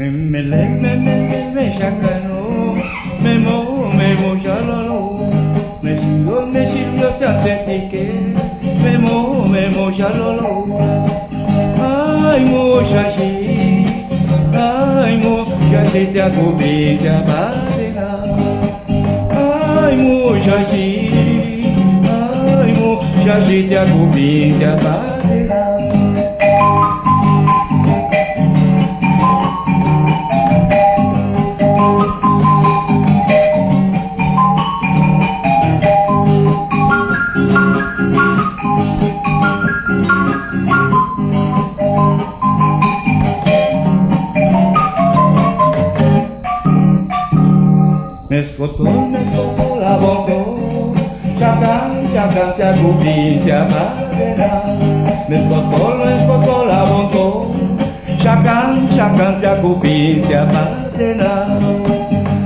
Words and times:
Με 0.00 0.10
με 0.30 0.40
λέγε 0.40 0.78
με 0.80 0.92
με 1.04 1.16
με 1.54 1.74
σιακανό 1.76 2.42
Με 3.22 3.32
μο 3.44 3.58
με 3.96 4.08
μο 4.20 4.38
σιαλαλό 4.40 5.28
Με 5.80 5.90
σιλό 6.00 6.38
με 6.52 6.62
σιλό 6.72 7.10
σιαθέτηκε 7.18 8.04
Με 8.82 8.98
μο 8.98 9.44
με 9.48 9.72
μο 9.76 9.90
σιαλαλό 9.94 10.66
Αι 11.78 12.40
μο 12.50 12.62
σιαχή 12.88 13.34
Αι 14.52 15.10
μο 15.22 15.34
σιαχή 15.68 16.04
τα 16.14 16.26
κουμπή 16.36 16.98
τα 17.04 17.16
πάτηνα 17.28 18.10
Αι 19.84 19.94
μο 20.02 20.42
σιαχή 20.42 21.10
Αι 22.04 22.72
μο 22.78 22.90
σιαχή 23.22 23.68
τα 23.70 23.82
κουμπή 23.92 24.56
τα 24.60 24.72
πάτηνα 24.82 25.62
Thank 26.42 27.04
you. 27.06 27.19
Jakarta 52.10 52.74
ku 52.82 52.90
bija 52.98 53.70
madera 53.70 54.50
Nes 55.30 55.44
botol, 55.46 56.02
nes 56.02 56.22
botol 56.26 56.66
abonto 56.66 57.26
Shakan, 58.18 58.90
shakan 58.90 59.38
te 59.38 59.52
ku 59.62 59.70
bija 59.78 60.42
madera 60.50 61.34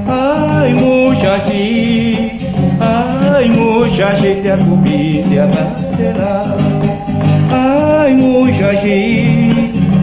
Ai 0.05 0.71
muchachi, 0.77 1.65
Ay 2.77 3.49
muchachi 3.57 4.33
te 4.45 4.55
ku 4.65 4.75
bija 4.85 5.49
madera 5.49 6.35
Ai 7.49 8.13
muchachi, 8.21 9.01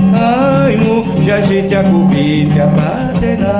ai 0.09 0.73
muchachi 0.81 1.59
te 1.69 1.79
ku 1.89 1.99
bija 2.09 2.65
madera 2.77 3.55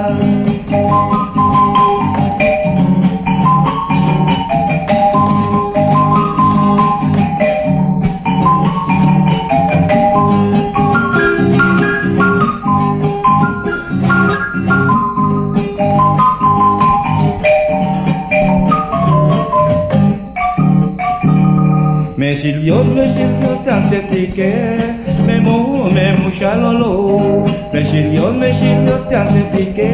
mouchalolo, 26.56 27.46
mes 27.72 27.92
chilios, 27.92 28.36
mes 28.36 28.60
chilios 28.60 29.08
te 29.08 29.16
hacen 29.16 29.44
pique, 29.52 29.92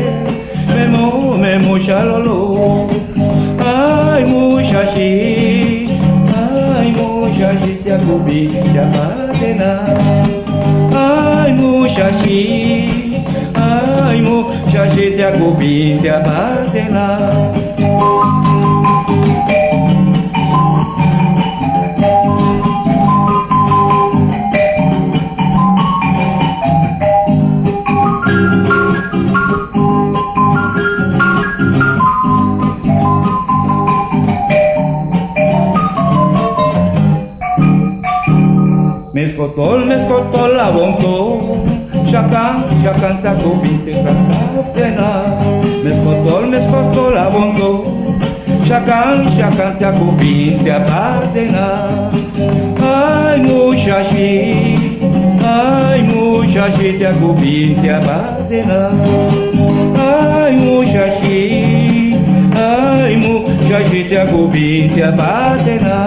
me 0.76 0.88
mou, 0.88 1.38
me 1.38 1.60
mouchalolo, 1.60 2.88
ay 3.60 4.26
muchachi, 4.26 5.88
ay 6.36 6.92
muchachi 6.92 7.76
te 7.84 7.94
acubi, 7.94 8.48
te 8.48 8.80
amatena, 8.80 9.86
ay 10.96 11.54
muchachi, 11.54 13.14
ay 13.54 14.22
muchachi 14.22 15.12
te 15.16 15.26
acubi, 15.26 16.00
te 16.02 16.10
amatena. 16.10 18.17
Vitra 50.28 50.82
Padena, 50.82 52.12
ai 52.84 53.40
Mujaji, 53.40 54.76
ai 55.42 56.02
Mujaji 56.04 56.98
te 56.98 57.06
agubitra 57.06 58.02
Padena, 58.08 58.92
ai 59.96 60.56
Mujaji, 60.58 61.44
ai 62.54 63.16
Mujaji 63.16 64.04
te 64.10 64.18
agubitra 64.20 65.14
Padena. 65.14 66.07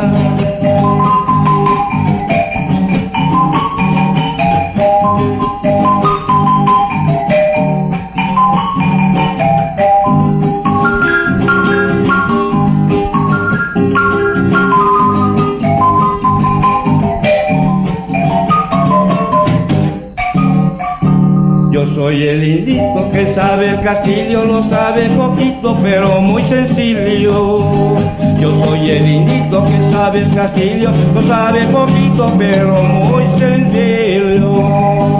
chiquitito 22.70 23.10
que 23.10 23.26
sabe 23.26 23.70
el 23.70 23.80
castillo, 23.80 24.44
lo 24.44 24.68
sabe 24.68 25.08
poquito, 25.10 25.76
pero 25.82 26.20
muy 26.20 26.42
sencillo. 26.44 27.96
Yo 28.38 28.64
soy 28.64 28.90
el 28.90 29.08
indito 29.08 29.64
que 29.64 29.90
sabe 29.92 30.20
el 30.20 30.34
castillo, 30.34 30.90
lo 31.14 31.22
sabe 31.26 31.66
poquito, 31.66 32.32
pero 32.38 32.82
muy 32.82 33.24
sencillo. 33.40 35.19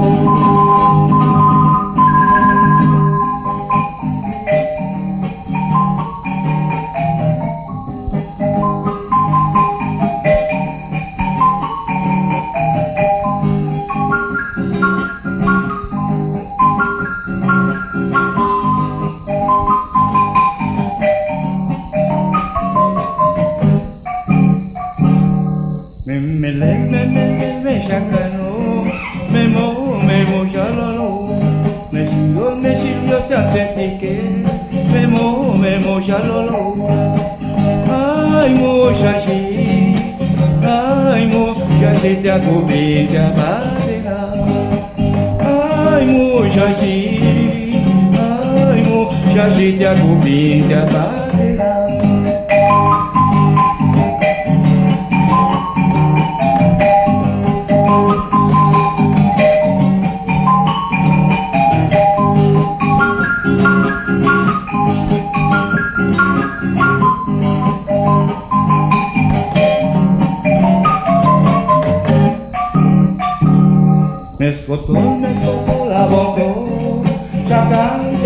humilha, 49.71 49.93
humilha, 49.95 50.87
tá? 50.87 51.40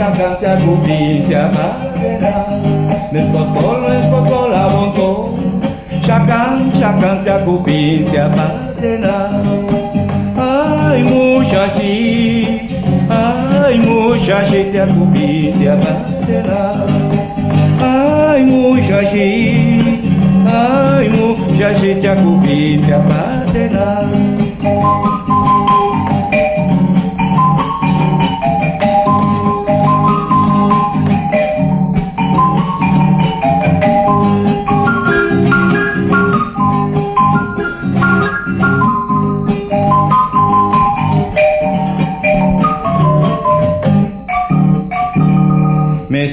cacatea 0.05 0.55
cu 0.57 0.73
mintea 0.85 1.51
Ne 3.13 3.21
spotol, 3.29 3.79
ne 3.89 3.97
spotol 4.07 4.53
escola 4.53 4.63
bontor 4.73 5.17
Chacan, 6.07 6.73
chacan, 6.81 7.23
te-a 7.25 7.37
cupit, 7.45 8.11
te-a 8.11 8.27
Ai, 10.37 11.03
mușași, 11.03 11.93
ai, 13.09 13.77
mușași, 13.87 14.63
te-a 14.73 14.85
cupit, 14.85 15.55
te-a 15.59 15.75
patena 15.75 16.63
Ai, 17.81 18.43
mușași, 18.49 19.31
ai, 20.47 21.07
mușași, 21.15 21.95
te-a 22.01 22.15
te-a 22.87 23.01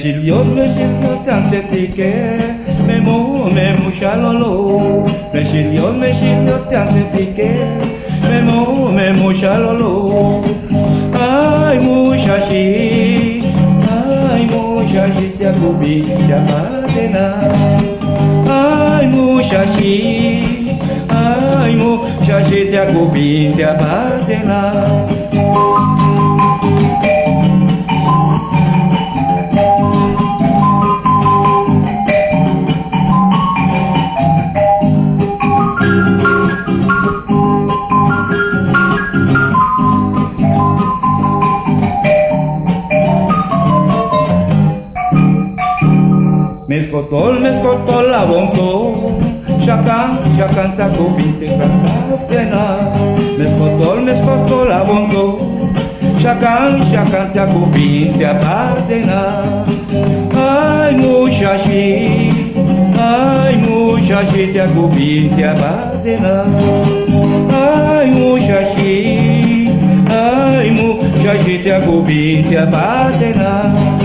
Me 0.02 0.12
sirvió, 0.14 0.42
me 0.42 0.66
sirvió 0.66 1.10
tan 1.24 1.48
de 1.52 1.62
tique, 1.62 2.36
me 2.88 3.00
mo, 3.00 3.48
me 3.48 3.72
mucha 3.74 4.16
lolo. 4.16 5.04
Me 5.32 5.48
sirvió, 5.48 5.92
me 5.92 6.12
sirvió 6.18 6.58
tan 6.72 6.92
de 6.92 7.04
tique, 7.16 7.52
me 8.28 8.42
mo, 8.42 8.90
me 8.90 9.12
mucha 9.12 9.58
lolo. 9.58 10.42
Ay, 11.14 11.78
muchachi, 11.78 13.42
ay, 13.88 14.46
muchachita 14.46 15.52
cubilla 15.60 16.38
madena. 16.50 17.38
Ay, 18.50 19.06
muchachi, 19.06 20.78
ay, 21.10 21.76
muchachita 21.76 22.86
Kotolne 47.02 47.62
kotola 47.62 48.26
wąto, 48.26 48.92
szaka, 49.66 50.18
szaka 50.38 50.68
ta 50.76 50.88
kobiety 50.88 51.48
kratacena. 51.56 52.78
Me 53.38 53.46
kotolne 53.58 54.14
kotola 54.26 54.84
wąto, 54.84 55.38
szaka, 56.22 56.78
szaka 56.92 57.26
ta 57.34 57.46
kobiety 57.46 58.18
kratacena. 58.18 59.22
Aj 60.34 60.92
muszasi, 60.96 61.90
aj 62.94 63.54
muszasi 63.66 64.54
ta 64.54 64.66
kobiety 64.74 65.34
kratacena. 65.36 66.36
Aj 67.50 68.06
muszasi, 68.10 68.94
aj 70.06 70.66
muszasi 70.70 71.54
ta 71.66 71.76
kobiety 71.86 72.46
kratacena. 72.48 74.01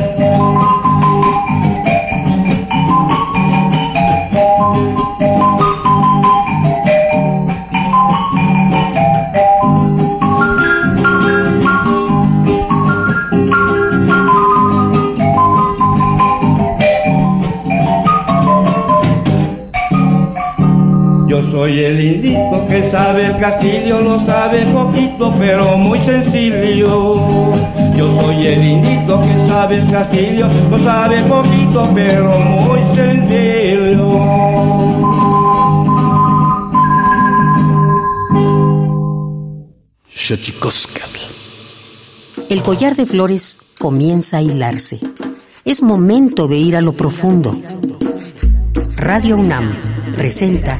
Soy 21.67 21.83
el 21.83 21.99
indito 21.99 22.65
que 22.69 22.81
sabe 22.89 23.25
el 23.25 23.39
castillo, 23.41 23.99
lo 23.99 24.25
sabe 24.25 24.65
poquito, 24.71 25.33
pero 25.37 25.77
muy 25.77 25.99
sencillo. 26.05 27.53
Yo 27.97 28.21
soy 28.21 28.47
el 28.47 28.63
indito 28.63 29.21
que 29.21 29.33
sabe 29.49 29.75
el 29.75 29.91
castillo, 29.91 30.47
lo 30.69 30.81
sabe 30.85 31.23
poquito, 31.23 31.91
pero 31.93 32.39
muy 32.39 32.79
sencillo. 32.95 34.07
Xochicoscatl. 40.15 41.19
El 42.49 42.63
collar 42.63 42.95
de 42.95 43.05
flores 43.05 43.59
comienza 43.77 44.37
a 44.37 44.41
hilarse. 44.41 45.01
Es 45.65 45.83
momento 45.83 46.47
de 46.47 46.55
ir 46.55 46.77
a 46.77 46.81
lo 46.81 46.93
profundo. 46.93 47.53
Radio 48.99 49.35
UNAM 49.35 49.69
presenta 50.15 50.79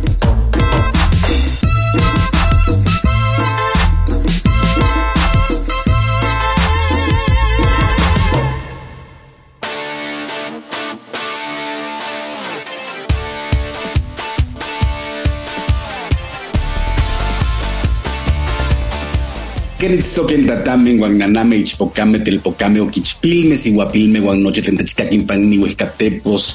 Kenitstoken 19.81 20.45
tatamen 20.45 20.99
guanganame 21.01 21.57
ichpocame 21.57 22.19
telpocame 22.21 22.79
oquichpilme 22.83 23.55
siguapilme 23.57 24.19
guannoche 24.21 24.61
tentechcaquin 24.61 25.23
panni 25.25 25.57
huescatepos 25.57 26.45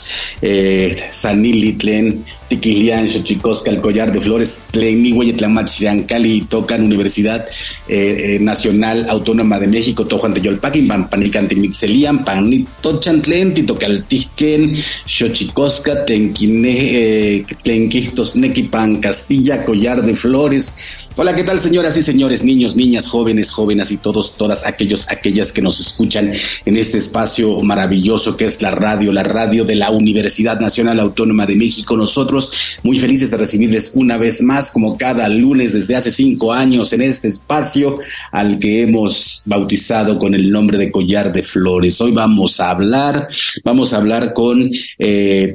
tiquilian 2.49 3.09
xochicosca 3.09 3.71
el 3.71 3.81
collar 3.81 4.13
de 4.13 4.21
flores 4.21 4.63
tlen 4.71 5.03
mihueye 5.03 5.33
tlamachisiancali 5.33 6.43
tocan 6.49 6.85
Universidad 6.85 7.47
eh, 7.89 8.37
eh, 8.37 8.39
Nacional 8.41 9.07
Autónoma 9.09 9.59
de 9.59 9.69
México 9.69 10.07
tojuan 10.07 10.35
teyolpaquin 10.35 10.89
pan 10.89 11.09
panicantimixelian 11.09 12.25
panit 12.25 12.69
tochan 12.81 13.23
tlen 13.23 13.55
titocaltisquen 13.55 14.77
xochicosca 15.07 16.05
tenquine 16.05 16.75
eh, 16.75 17.45
tlenquistos 17.63 18.37
nequipan 18.37 19.01
Castilla 19.01 19.65
collar 19.65 20.03
de 20.03 20.15
flores 20.15 20.75
Hola, 21.19 21.35
¿qué 21.35 21.45
tal, 21.45 21.59
señoras 21.59 21.97
y 21.97 22.03
señores, 22.03 22.45
niños, 22.45 22.77
niñas, 22.77 23.09
jóvenes, 23.09 23.51
jóvenes 23.51 23.91
y 23.91 23.97
todos, 23.97 24.37
todas 24.37 24.67
aquellos, 24.67 25.11
aquellas 25.11 25.51
que 25.51 25.63
nos 25.63 25.81
escuchan 25.81 26.31
en 26.67 26.77
este 26.77 26.99
espacio 26.99 27.59
maravilloso 27.63 28.37
que 28.37 28.45
es 28.45 28.61
la 28.61 28.71
radio, 28.71 29.13
la 29.13 29.23
radio 29.23 29.65
de 29.65 29.77
la 29.77 29.91
Universidad 29.91 30.61
Nacional 30.61 31.01
Autónoma 31.01 31.47
de 31.47 31.57
México. 31.57 31.97
Nosotros 31.97 32.36
muy 32.83 32.99
felices 32.99 33.31
de 33.31 33.37
recibirles 33.37 33.93
una 33.95 34.19
vez 34.19 34.43
más, 34.43 34.71
como 34.71 34.97
cada 34.97 35.29
lunes 35.29 35.73
desde 35.73 35.97
hace 35.97 36.11
cinco 36.11 36.53
años, 36.53 36.93
en 36.93 37.03
este 37.03 37.29
espacio 37.29 37.97
al 38.33 38.59
que 38.59 38.83
hemos 38.83 39.43
bautizado 39.47 40.19
con 40.19 40.35
el 40.35 40.51
nombre 40.51 40.79
de 40.79 40.91
Collar 40.91 41.33
de 41.33 41.43
Flores. 41.43 42.01
Hoy 42.01 42.13
vamos 42.13 42.61
a 42.61 42.71
hablar, 42.71 43.29
vamos 43.65 43.93
a 43.93 43.99
hablar 43.99 44.33
con 44.35 44.71
eh, 44.99 45.53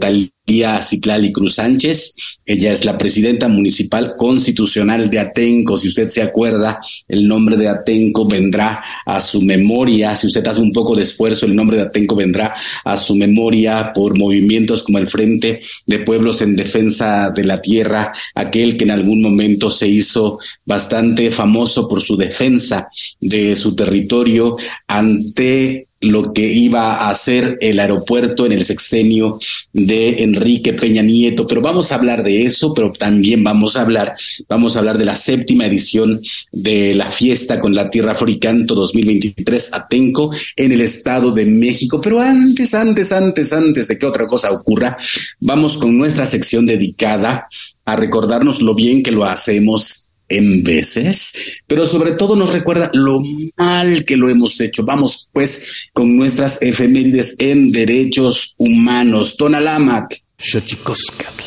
Talía 0.52 0.82
Ciclali 0.82 1.32
Cruz 1.32 1.56
Sánchez. 1.56 2.14
Ella 2.46 2.74
es 2.74 2.84
la 2.84 2.98
presidenta 2.98 3.48
municipal 3.48 4.16
constitucional 4.18 5.10
de 5.10 5.20
Atenco. 5.20 5.78
Si 5.78 5.88
usted 5.88 6.10
se 6.10 6.22
acuerda, 6.22 6.82
el 7.08 7.26
nombre 7.26 7.56
de 7.56 7.70
Atenco 7.70 8.28
vendrá 8.28 8.84
a 9.06 9.22
su 9.22 9.42
memoria. 9.42 10.14
Si 10.14 10.28
usted 10.28 10.46
hace 10.46 10.60
un 10.60 10.74
poco 10.74 10.94
de 10.94 11.04
esfuerzo, 11.04 11.46
el 11.46 11.56
nombre 11.56 11.78
de 11.78 11.84
Atenco 11.84 12.18
vendrá 12.18 12.54
a 12.84 12.98
su 12.98 13.16
memoria 13.16 13.94
por 13.94 14.18
movimientos 14.18 14.84
como 14.84 14.98
el 14.98 15.08
Frente 15.08 15.62
de 15.86 16.00
Pueblos 16.00 16.42
en 16.42 16.58
Defensa 16.58 17.32
de 17.34 17.46
la 17.46 17.62
Tierra, 17.62 18.12
aquel 18.36 18.76
que 18.76 18.84
en 18.84 18.92
algún 18.92 19.22
momento 19.22 19.72
se 19.72 19.88
hizo 19.88 20.38
bastante 20.66 21.32
famoso 21.32 21.88
por 21.88 22.02
su 22.02 22.18
defensa 22.18 22.90
de 23.22 23.56
su 23.56 23.74
territorio 23.74 24.58
ante 24.86 25.88
lo 26.02 26.34
que 26.34 26.52
iba 26.52 26.96
a 26.96 27.10
hacer 27.10 27.58
el 27.62 27.80
aeropuerto 27.80 28.46
en 28.46 28.52
el 28.52 28.64
sexenio 28.64 29.40
de 29.72 30.24
Enrique 30.24 30.74
Peña 30.74 31.04
Nieto, 31.04 31.48
pero 31.48 31.62
vamos 31.62 31.92
a 31.92 31.96
hablar 31.96 32.24
de 32.24 32.44
eso, 32.44 32.74
pero 32.74 32.92
también 32.92 33.44
vamos 33.44 33.78
a 33.78 33.82
hablar, 33.82 34.16
vamos 34.50 34.76
a 34.76 34.80
hablar 34.80 34.98
de 34.98 35.06
la 35.06 35.16
séptima 35.16 35.68
edición 35.68 36.20
de 36.52 36.96
la 36.96 37.10
fiesta 37.10 37.60
con 37.60 37.76
la 37.76 37.90
Tierra 37.90 38.14
Africanto 38.14 38.74
2023 38.74 39.74
Atenco 39.74 40.32
en 40.56 40.72
el 40.72 40.82
Estado 40.82 41.32
de 41.32 41.46
México. 41.46 42.02
Pero 42.02 42.20
antes, 42.20 42.74
antes, 42.74 43.12
antes, 43.12 43.54
antes 43.54 43.88
de 43.88 43.98
que 44.00 44.06
otra 44.06 44.26
cosa 44.26 44.52
ocurra, 44.52 44.98
vamos 45.40 45.78
con 45.78 45.98
nuestra 45.98 46.26
sección 46.26 46.66
dedicada 46.66 47.48
a 47.86 47.96
recordarnos 47.96 48.62
lo 48.62 48.74
bien 48.74 49.04
que 49.04 49.12
lo 49.12 49.26
hacemos 49.26 50.11
en 50.32 50.64
veces, 50.64 51.34
pero 51.68 51.86
sobre 51.86 52.14
todo 52.14 52.36
nos 52.36 52.54
recuerda 52.54 52.90
lo 52.94 53.20
mal 53.58 54.06
que 54.06 54.18
lo 54.18 54.30
hemos 54.30 54.60
hecho. 54.62 54.86
Vamos 54.86 55.30
pues 55.34 55.90
con 55.94 56.18
nuestras 56.18 56.62
efemérides 56.62 57.36
en 57.40 57.72
derechos 57.72 58.56
humanos. 58.58 59.38
Tonalamat. 59.38 60.14
Xochicoscatl. 60.38 61.44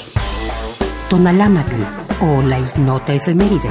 Tonalamatl 1.11 1.83
o 2.21 2.43
la 2.43 2.61
ignota 2.61 3.13
efeméride. 3.13 3.71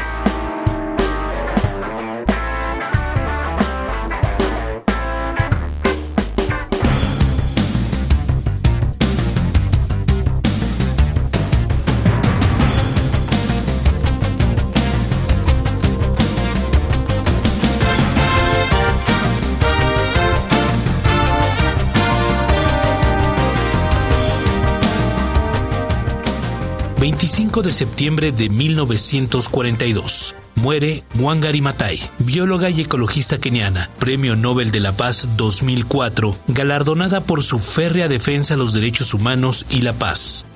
25 27.54 27.62
de 27.62 27.72
septiembre 27.72 28.32
de 28.32 28.50
1942. 28.50 30.34
Muere 30.56 31.04
Wangari 31.20 31.62
Maathai, 31.62 32.00
bióloga 32.18 32.72
y 32.72 32.82
ecologista 32.82 33.38
keniana, 33.38 33.92
Premio 34.00 34.36
Nobel 34.36 34.72
de 34.72 34.80
la 34.80 34.98
Paz 34.98 35.28
2004, 35.38 36.36
galardonada 36.48 37.22
por 37.22 37.44
su 37.44 37.60
férrea 37.60 38.08
defensa 38.08 38.56
a 38.56 38.58
los 38.58 38.74
derechos 38.74 39.14
humanos 39.14 39.68
y 39.70 39.82
la 39.82 39.94
paz. 39.94 40.48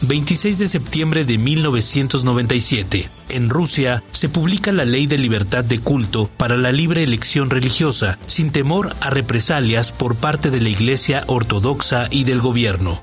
26 0.00 0.58
de 0.58 0.68
septiembre 0.68 1.26
de 1.26 1.36
1997. 1.36 3.10
En 3.28 3.50
Rusia 3.50 4.02
se 4.10 4.30
publica 4.30 4.72
la 4.72 4.86
Ley 4.86 5.06
de 5.06 5.18
Libertad 5.18 5.64
de 5.64 5.80
Culto 5.80 6.30
para 6.38 6.56
la 6.56 6.72
libre 6.72 7.02
elección 7.02 7.50
religiosa, 7.50 8.18
sin 8.24 8.52
temor 8.52 8.96
a 9.02 9.10
represalias 9.10 9.92
por 9.92 10.16
parte 10.16 10.50
de 10.50 10.62
la 10.62 10.70
Iglesia 10.70 11.24
Ortodoxa 11.26 12.06
y 12.10 12.24
del 12.24 12.40
gobierno. 12.40 13.02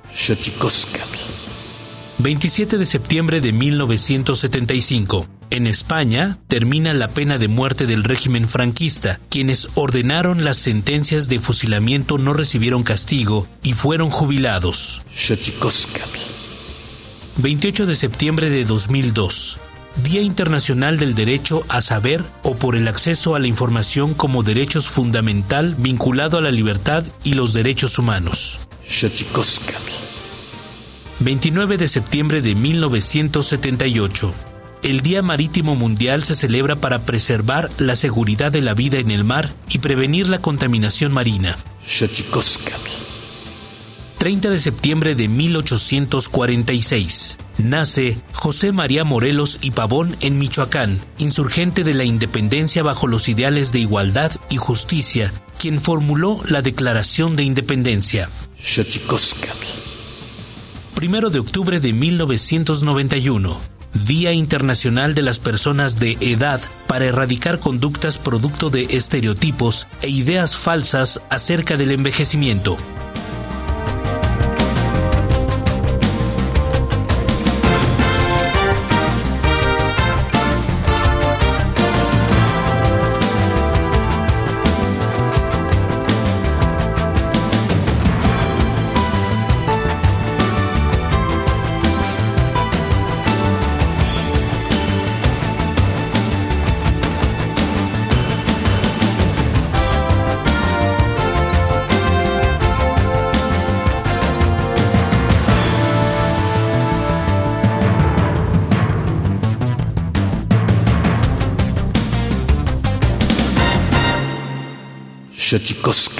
27 2.17 2.77
de 2.77 2.85
septiembre 2.85 3.41
de 3.41 3.51
1975. 3.51 5.27
En 5.49 5.67
España 5.67 6.37
termina 6.47 6.93
la 6.93 7.09
pena 7.09 7.37
de 7.37 7.47
muerte 7.47 7.85
del 7.85 8.03
régimen 8.03 8.47
franquista. 8.47 9.19
Quienes 9.29 9.67
ordenaron 9.75 10.43
las 10.45 10.57
sentencias 10.57 11.27
de 11.27 11.39
fusilamiento 11.39 12.17
no 12.17 12.33
recibieron 12.33 12.83
castigo 12.83 13.47
y 13.63 13.73
fueron 13.73 14.09
jubilados. 14.09 15.01
28 17.37 17.85
de 17.85 17.95
septiembre 17.95 18.49
de 18.49 18.63
2002. 18.63 19.59
Día 20.03 20.21
Internacional 20.21 20.97
del 20.97 21.15
Derecho 21.15 21.63
a 21.67 21.81
Saber 21.81 22.23
o 22.43 22.55
por 22.55 22.75
el 22.75 22.87
acceso 22.87 23.35
a 23.35 23.39
la 23.39 23.47
información 23.47 24.13
como 24.13 24.43
derechos 24.43 24.87
fundamental 24.87 25.75
vinculado 25.77 26.37
a 26.37 26.41
la 26.41 26.51
libertad 26.51 27.03
y 27.23 27.33
los 27.33 27.53
derechos 27.53 27.99
humanos. 27.99 28.59
29 31.19 31.77
de 31.77 31.87
septiembre 31.87 32.41
de 32.41 32.55
1978. 32.55 34.33
El 34.83 34.99
Día 34.99 35.21
Marítimo 35.21 35.75
Mundial 35.75 36.23
se 36.23 36.35
celebra 36.35 36.75
para 36.75 36.99
preservar 36.99 37.71
la 37.77 37.95
seguridad 37.95 38.51
de 38.51 38.59
la 38.61 38.73
vida 38.73 38.97
en 38.97 39.11
el 39.11 39.23
mar 39.23 39.49
y 39.69 39.77
prevenir 39.79 40.27
la 40.27 40.39
contaminación 40.39 41.13
marina. 41.13 41.55
30 44.17 44.49
de 44.49 44.59
septiembre 44.59 45.15
de 45.15 45.29
1846. 45.29 47.37
Nace 47.59 48.17
José 48.33 48.73
María 48.73 49.05
Morelos 49.05 49.59
y 49.61 49.71
Pavón 49.71 50.17
en 50.19 50.37
Michoacán, 50.37 50.99
insurgente 51.17 51.85
de 51.85 51.93
la 51.93 52.03
independencia 52.03 52.83
bajo 52.83 53.07
los 53.07 53.29
ideales 53.29 53.71
de 53.71 53.79
igualdad 53.79 54.33
y 54.49 54.57
justicia, 54.57 55.31
quien 55.59 55.79
formuló 55.79 56.41
la 56.49 56.61
Declaración 56.61 57.37
de 57.37 57.43
Independencia. 57.43 58.29
Primero 60.95 61.29
de 61.29 61.39
octubre 61.39 61.81
de 61.81 61.91
1991. 61.91 63.59
Día 64.07 64.31
Internacional 64.31 65.13
de 65.13 65.23
las 65.23 65.39
Personas 65.39 65.99
de 65.99 66.17
Edad 66.21 66.61
para 66.87 67.03
erradicar 67.03 67.59
conductas 67.59 68.17
producto 68.17 68.69
de 68.69 68.83
estereotipos 68.83 69.87
e 70.01 70.09
ideas 70.09 70.55
falsas 70.55 71.21
acerca 71.29 71.75
del 71.75 71.91
envejecimiento. 71.91 72.77
Xochicoscatl. 115.65 116.14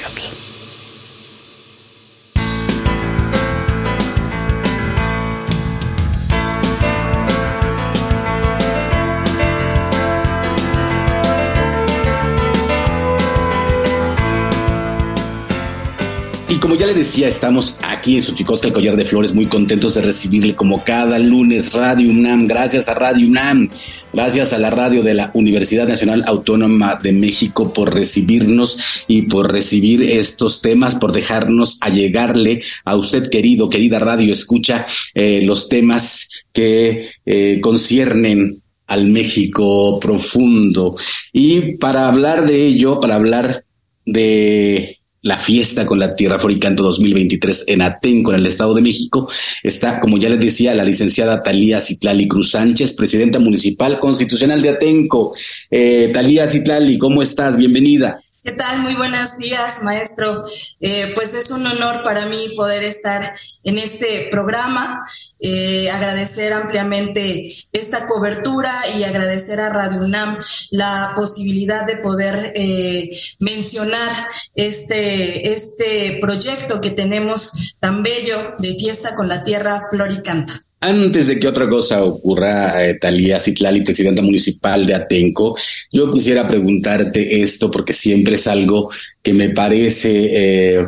Decía, 17.05 17.27
estamos 17.27 17.77
aquí 17.83 18.15
en 18.15 18.24
Xochicosca, 18.24 18.67
el 18.67 18.74
collar 18.74 18.95
de 18.95 19.05
flores, 19.05 19.35
muy 19.35 19.45
contentos 19.45 19.93
de 19.93 20.01
recibirle 20.01 20.55
como 20.55 20.83
cada 20.83 21.19
lunes 21.19 21.74
Radio 21.74 22.09
UNAM. 22.09 22.47
Gracias 22.47 22.89
a 22.89 22.95
Radio 22.95 23.27
UNAM, 23.27 23.67
gracias 24.12 24.53
a 24.53 24.57
la 24.57 24.71
radio 24.71 25.03
de 25.03 25.13
la 25.13 25.29
Universidad 25.35 25.88
Nacional 25.88 26.24
Autónoma 26.25 26.95
de 26.95 27.12
México 27.12 27.71
por 27.71 27.93
recibirnos 27.93 29.03
y 29.07 29.21
por 29.21 29.53
recibir 29.53 30.01
estos 30.01 30.63
temas, 30.63 30.95
por 30.95 31.12
dejarnos 31.12 31.77
allegarle 31.81 32.63
a 32.85 32.95
usted, 32.95 33.29
querido, 33.29 33.69
querida 33.69 34.00
radio, 34.00 34.33
escucha 34.33 34.88
eh, 35.13 35.43
los 35.45 35.69
temas 35.69 36.27
que 36.51 37.07
eh, 37.24 37.59
conciernen 37.62 38.63
al 38.88 39.05
México 39.05 40.00
profundo. 40.00 40.95
Y 41.31 41.77
para 41.77 42.07
hablar 42.07 42.47
de 42.47 42.65
ello, 42.65 43.00
para 43.00 43.13
hablar 43.13 43.63
de 44.05 45.00
la 45.25 45.39
fiesta 45.39 45.88
con 45.88 45.98
la 45.98 46.15
Tierra 46.15 46.38
Floricanto 46.38 46.84
2023 46.84 47.63
en 47.67 47.82
Atenco, 47.82 48.32
en 48.32 48.41
el 48.41 48.46
Estado 48.46 48.75
de 48.75 48.84
México. 48.84 49.27
Está, 49.63 50.00
como 50.00 50.20
ya 50.20 50.29
les 50.29 50.39
decía, 50.39 50.75
la 50.75 50.84
licenciada 50.84 51.41
Talía 51.41 51.82
Citlali 51.82 52.27
Cruz 52.27 52.51
Sánchez, 52.51 52.94
presidenta 52.94 53.39
municipal 53.39 54.00
constitucional 54.00 54.62
de 54.62 54.70
Atenco. 54.70 55.34
Eh, 55.72 56.12
Talía 56.13 56.46
Citlali, 56.48 57.00
¿cómo 57.00 57.24
estás? 57.24 57.58
Bienvenida. 57.58 58.22
¿Qué 58.44 58.51
tal? 58.51 58.84
Muy 58.84 58.94
buenos 58.94 59.39
días, 59.39 59.82
maestro. 59.82 60.44
Eh, 60.79 61.12
pues 61.15 61.34
es 61.34 61.50
un 61.50 61.65
honor 61.65 62.03
para 62.03 62.27
mí 62.27 62.38
poder 62.55 62.84
estar 62.84 63.34
en 63.65 63.79
este 63.79 64.29
programa, 64.31 65.05
eh, 65.39 65.89
agradecer 65.89 66.53
ampliamente 66.53 67.53
esta 67.74 68.07
cobertura 68.07 68.72
y 68.98 69.03
agradecer 69.03 69.60
a 69.60 69.69
Radio 69.69 70.01
UNAM 70.01 70.38
la 70.69 71.12
posibilidad 71.15 71.86
de 71.86 71.98
poder 71.98 72.53
eh, 72.55 73.10
mencionar 73.39 74.27
este, 74.55 75.51
este 75.51 76.19
proyecto 76.22 76.79
que 76.79 76.91
tenemos 76.91 77.75
tan 77.79 78.03
bello 78.03 78.53
de 78.60 78.75
Fiesta 78.75 79.15
con 79.15 79.27
la 79.27 79.43
Tierra 79.43 79.81
Floricanta. 79.89 80.53
Antes 80.81 81.27
de 81.27 81.39
que 81.39 81.48
otra 81.48 81.67
cosa 81.67 82.03
ocurra, 82.03 82.86
eh, 82.86 83.00
Talía 83.00 83.39
Citlali, 83.39 83.81
presidenta 83.81 84.22
municipal 84.22 84.86
de 84.86 84.93
Atenco, 84.93 85.57
yo 85.91 86.12
quisiera 86.12 86.48
preguntarte 86.48 87.41
esto 87.41 87.72
porque 87.72 87.93
siempre 87.93 88.36
es 88.36 88.45
algo 88.45 88.91
que 89.24 89.34
me 89.34 89.50
parece 89.50 90.77
eh, 90.77 90.86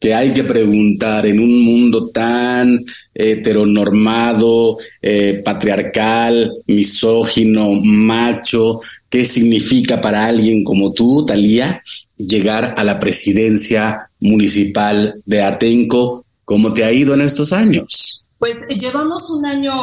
que 0.00 0.14
hay 0.14 0.32
que 0.32 0.44
preguntar 0.44 1.26
en 1.26 1.38
un 1.38 1.62
mundo 1.62 2.08
tan 2.08 2.82
heteronormado, 3.14 4.78
eh, 5.02 5.42
patriarcal, 5.44 6.52
misógino, 6.66 7.72
macho, 7.82 8.80
¿qué 9.10 9.26
significa 9.26 10.00
para 10.00 10.24
alguien 10.24 10.64
como 10.64 10.94
tú, 10.94 11.26
Talía, 11.26 11.82
llegar 12.16 12.74
a 12.78 12.82
la 12.82 12.98
presidencia 12.98 13.98
municipal 14.20 15.20
de 15.26 15.42
Atenco? 15.42 16.24
¿Cómo 16.46 16.72
te 16.72 16.82
ha 16.84 16.90
ido 16.90 17.12
en 17.12 17.20
estos 17.20 17.52
años? 17.52 18.24
Pues 18.38 18.68
llevamos 18.68 19.28
un 19.30 19.44
año 19.44 19.74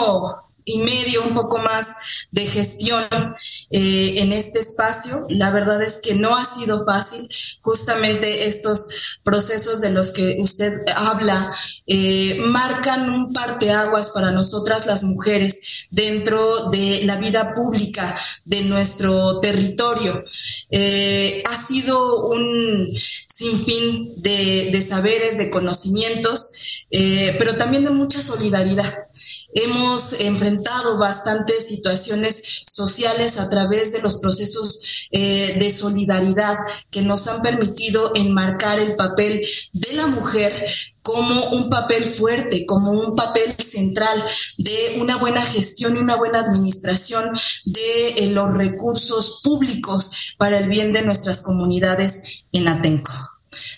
y 0.68 0.80
medio, 0.80 1.24
un 1.24 1.34
poco 1.34 1.60
más 1.60 1.88
de 2.32 2.46
gestión 2.46 3.06
eh, 3.72 4.16
en 4.18 4.34
este 4.34 4.60
espacio. 4.60 5.26
La 5.30 5.50
verdad 5.50 5.82
es 5.82 6.00
que 6.04 6.14
no 6.14 6.36
ha 6.36 6.44
sido 6.44 6.86
fácil. 6.86 7.30
Justamente 7.62 8.48
estos 8.48 9.20
procesos 9.24 9.80
de 9.80 9.92
los 9.92 10.12
que 10.12 10.36
usted 10.40 10.74
habla 10.94 11.54
eh, 11.88 12.38
marcan 12.48 13.10
un 13.10 13.32
parteaguas 13.32 14.10
para 14.10 14.32
nosotras 14.32 14.88
las 14.88 15.04
mujeres 15.04 15.86
dentro 15.90 16.70
de 16.70 17.02
la 17.06 17.16
vida 17.16 17.54
pública 17.54 18.14
de 18.44 18.64
nuestro 18.64 19.40
territorio. 19.40 20.22
Eh, 20.70 21.42
ha 21.50 21.66
sido 21.66 22.28
un 22.28 22.90
sinfín 23.26 24.22
de, 24.22 24.70
de 24.74 24.86
saberes, 24.86 25.38
de 25.38 25.50
conocimientos, 25.50 26.52
pero 26.90 27.56
también 27.56 27.86
de 27.86 27.92
mucha 27.92 28.22
solidaridad. 28.22 29.07
Hemos 29.60 30.14
enfrentado 30.20 31.00
bastantes 31.00 31.68
situaciones 31.68 32.62
sociales 32.72 33.40
a 33.40 33.50
través 33.50 33.92
de 33.92 34.04
los 34.04 34.18
procesos 34.18 34.84
eh, 35.10 35.56
de 35.58 35.72
solidaridad 35.72 36.60
que 36.92 37.02
nos 37.02 37.28
han 37.28 37.42
permitido 37.42 38.12
enmarcar 38.14 38.80
el 38.80 38.96
papel 38.96 39.42
de 39.74 39.94
la 39.94 40.06
mujer 40.06 40.54
como 41.02 41.50
un 41.50 41.72
papel 41.72 42.06
fuerte, 42.06 42.68
como 42.68 42.92
un 42.92 43.16
papel 43.16 43.52
central 43.58 44.24
de 44.60 45.00
una 45.02 45.18
buena 45.18 45.42
gestión 45.42 45.96
y 45.96 46.00
una 46.02 46.18
buena 46.18 46.42
administración 46.42 47.36
de 47.66 48.10
eh, 48.10 48.28
los 48.28 48.54
recursos 48.54 49.42
públicos 49.44 50.36
para 50.38 50.60
el 50.60 50.70
bien 50.70 50.94
de 50.94 51.02
nuestras 51.02 51.42
comunidades 51.42 52.22
en 52.52 52.68
Atenco 52.68 53.37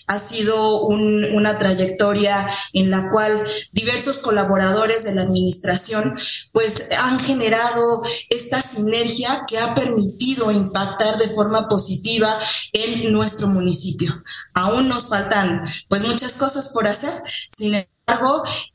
ha 0.09 0.17
sido 0.17 0.87
una 0.87 1.59
trayectoria 1.59 2.49
en 2.73 2.89
la 2.89 3.11
cual 3.11 3.45
diversos 3.71 4.17
colaboradores 4.17 5.03
de 5.03 5.13
la 5.13 5.21
administración 5.21 6.17
pues 6.51 6.89
han 6.97 7.19
generado 7.19 8.01
esta 8.29 8.59
sinergia 8.59 9.45
que 9.47 9.59
ha 9.59 9.75
permitido 9.75 10.51
impactar 10.51 11.19
de 11.19 11.29
forma 11.29 11.67
positiva 11.67 12.39
en 12.73 13.13
nuestro 13.13 13.47
municipio. 13.47 14.23
Aún 14.55 14.89
nos 14.89 15.09
faltan 15.09 15.63
pues 15.87 16.01
muchas 16.07 16.33
cosas 16.33 16.69
por 16.69 16.87
hacer, 16.87 17.13
sin 17.55 17.75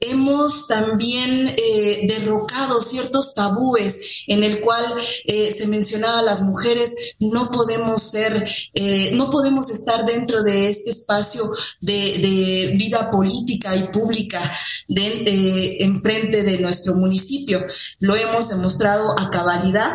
hemos 0.00 0.68
también 0.68 1.54
eh, 1.56 2.06
derrocado 2.08 2.80
ciertos 2.80 3.34
tabúes 3.34 4.24
en 4.26 4.44
el 4.44 4.60
cual 4.60 4.84
eh, 5.24 5.54
se 5.56 5.66
mencionaba 5.66 6.22
las 6.22 6.42
mujeres 6.42 6.94
no 7.20 7.50
podemos 7.50 8.02
ser, 8.02 8.46
eh, 8.74 9.10
no 9.14 9.30
podemos 9.30 9.70
estar 9.70 10.04
dentro 10.04 10.42
de 10.42 10.68
este 10.68 10.90
espacio 10.90 11.50
de, 11.80 12.74
vida 12.76 13.10
política 13.10 13.74
y 13.76 13.88
pública 13.88 14.40
de, 14.88 15.76
enfrente 15.80 16.42
de 16.42 16.58
nuestro 16.58 16.94
municipio. 16.94 17.64
Lo 18.00 18.16
hemos 18.16 18.48
demostrado 18.48 19.18
a 19.18 19.30
cabalidad 19.30 19.92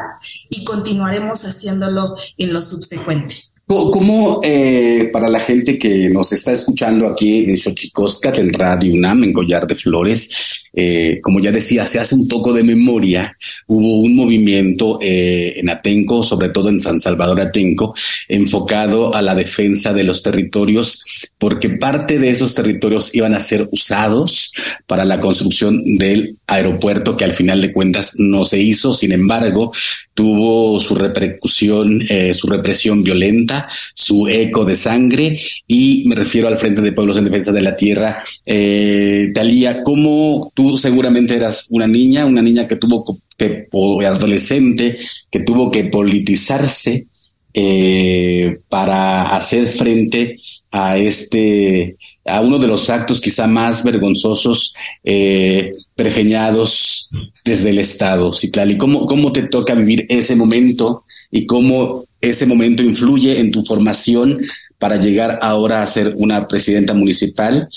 y 0.49 0.63
continuaremos 0.63 1.43
haciéndolo 1.45 2.15
en 2.37 2.53
lo 2.53 2.61
subsecuente. 2.61 3.48
¿Cómo 3.71 4.41
eh, 4.43 5.11
para 5.13 5.29
la 5.29 5.39
gente 5.39 5.77
que 5.77 6.09
nos 6.09 6.31
está 6.31 6.51
escuchando 6.51 7.05
aquí 7.05 7.43
en 7.43 7.55
Xochicoscat, 7.55 8.39
en 8.39 8.51
Radio 8.51 8.95
UNAM, 8.95 9.25
en 9.25 9.31
Collar 9.31 9.67
de 9.67 9.75
Flores, 9.75 10.69
eh, 10.73 11.19
como 11.21 11.39
ya 11.39 11.51
decía, 11.51 11.85
se 11.85 11.99
hace 11.99 12.15
un 12.15 12.27
poco 12.27 12.53
de 12.53 12.63
memoria, 12.63 13.37
hubo 13.67 13.99
un 13.99 14.15
movimiento 14.15 14.97
eh, 15.01 15.53
en 15.57 15.69
Atenco, 15.69 16.23
sobre 16.23 16.49
todo 16.49 16.69
en 16.69 16.79
San 16.79 16.99
Salvador 16.99 17.41
Atenco, 17.41 17.93
enfocado 18.27 19.13
a 19.13 19.21
la 19.21 19.35
defensa 19.35 19.93
de 19.93 20.03
los 20.03 20.23
territorios, 20.23 21.03
porque 21.37 21.69
parte 21.69 22.17
de 22.17 22.29
esos 22.29 22.55
territorios 22.55 23.13
iban 23.13 23.35
a 23.35 23.39
ser 23.39 23.67
usados 23.71 24.51
para 24.87 25.05
la 25.05 25.19
construcción 25.19 25.97
del 25.97 26.37
aeropuerto 26.47 27.17
que 27.17 27.25
al 27.25 27.33
final 27.33 27.61
de 27.61 27.71
cuentas 27.71 28.13
no 28.17 28.45
se 28.45 28.59
hizo, 28.59 28.93
sin 28.93 29.11
embargo, 29.11 29.71
tuvo 30.13 30.79
su 30.79 30.95
repercusión, 30.95 32.03
eh, 32.09 32.33
su 32.33 32.47
represión 32.47 33.03
violenta, 33.03 33.58
su 33.93 34.27
eco 34.27 34.65
de 34.65 34.75
sangre, 34.75 35.37
y 35.67 36.03
me 36.07 36.15
refiero 36.15 36.47
al 36.47 36.57
Frente 36.57 36.81
de 36.81 36.91
Pueblos 36.91 37.17
en 37.17 37.25
Defensa 37.25 37.51
de 37.51 37.61
la 37.61 37.75
Tierra. 37.75 38.23
Eh, 38.45 39.31
Talía, 39.33 39.83
¿cómo 39.83 40.51
tú 40.55 40.77
seguramente 40.77 41.35
eras 41.35 41.67
una 41.69 41.87
niña, 41.87 42.25
una 42.25 42.41
niña 42.41 42.67
que 42.67 42.75
tuvo 42.75 43.19
que, 43.37 43.67
adolescente, 44.05 44.97
que 45.31 45.39
tuvo 45.39 45.71
que 45.71 45.85
politizarse 45.85 47.07
eh, 47.53 48.59
para 48.69 49.35
hacer 49.35 49.71
frente 49.71 50.37
a 50.71 50.97
este 50.97 51.97
a 52.25 52.41
uno 52.41 52.59
de 52.59 52.67
los 52.67 52.89
actos 52.89 53.21
quizá 53.21 53.47
más 53.47 53.83
vergonzosos 53.83 54.75
eh, 55.03 55.71
pergeñados 55.95 57.09
desde 57.43 57.71
el 57.71 57.79
Estado, 57.79 58.33
Citlali. 58.33 58.77
¿Cómo, 58.77 59.05
¿Cómo 59.07 59.31
te 59.31 59.47
toca 59.47 59.73
vivir 59.73 60.05
ese 60.09 60.35
momento 60.35 61.03
y 61.31 61.45
cómo 61.45 62.05
ese 62.21 62.45
momento 62.45 62.83
influye 62.83 63.39
en 63.39 63.51
tu 63.51 63.63
formación 63.63 64.39
para 64.77 64.97
llegar 64.97 65.39
ahora 65.41 65.81
a 65.81 65.87
ser 65.87 66.13
una 66.15 66.47
presidenta 66.47 66.93
municipal? 66.93 67.67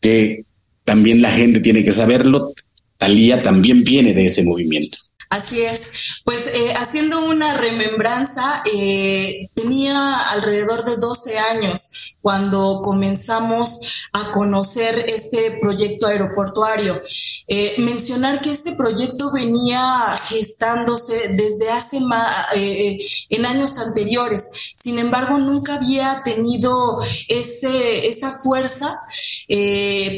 Que 0.00 0.44
también 0.84 1.22
la 1.22 1.32
gente 1.32 1.60
tiene 1.60 1.84
que 1.84 1.92
saberlo. 1.92 2.52
Talía 2.98 3.42
también 3.42 3.84
viene 3.84 4.14
de 4.14 4.26
ese 4.26 4.42
movimiento. 4.42 4.98
Así 5.28 5.60
es. 5.60 6.20
Pues 6.24 6.46
eh, 6.46 6.74
haciendo 6.76 7.24
una 7.24 7.56
remembranza, 7.56 8.62
eh, 8.72 9.48
tenía 9.54 10.16
alrededor 10.30 10.84
de 10.84 10.96
12 10.96 11.38
años 11.38 11.95
cuando 12.26 12.80
comenzamos 12.82 14.08
a 14.12 14.32
conocer 14.32 15.06
este 15.06 15.58
proyecto 15.60 16.08
aeroportuario. 16.08 17.00
Eh, 17.46 17.76
mencionar 17.78 18.40
que 18.40 18.50
este 18.50 18.74
proyecto 18.74 19.30
venía 19.30 19.80
gestándose 20.28 21.34
desde 21.34 21.70
hace 21.70 22.00
más, 22.00 22.28
en 22.52 23.46
años 23.46 23.78
anteriores. 23.78 24.48
Sin 24.74 24.98
embargo, 24.98 25.38
nunca 25.38 25.76
había 25.76 26.20
tenido 26.24 27.00
esa 27.28 28.40
fuerza 28.40 29.00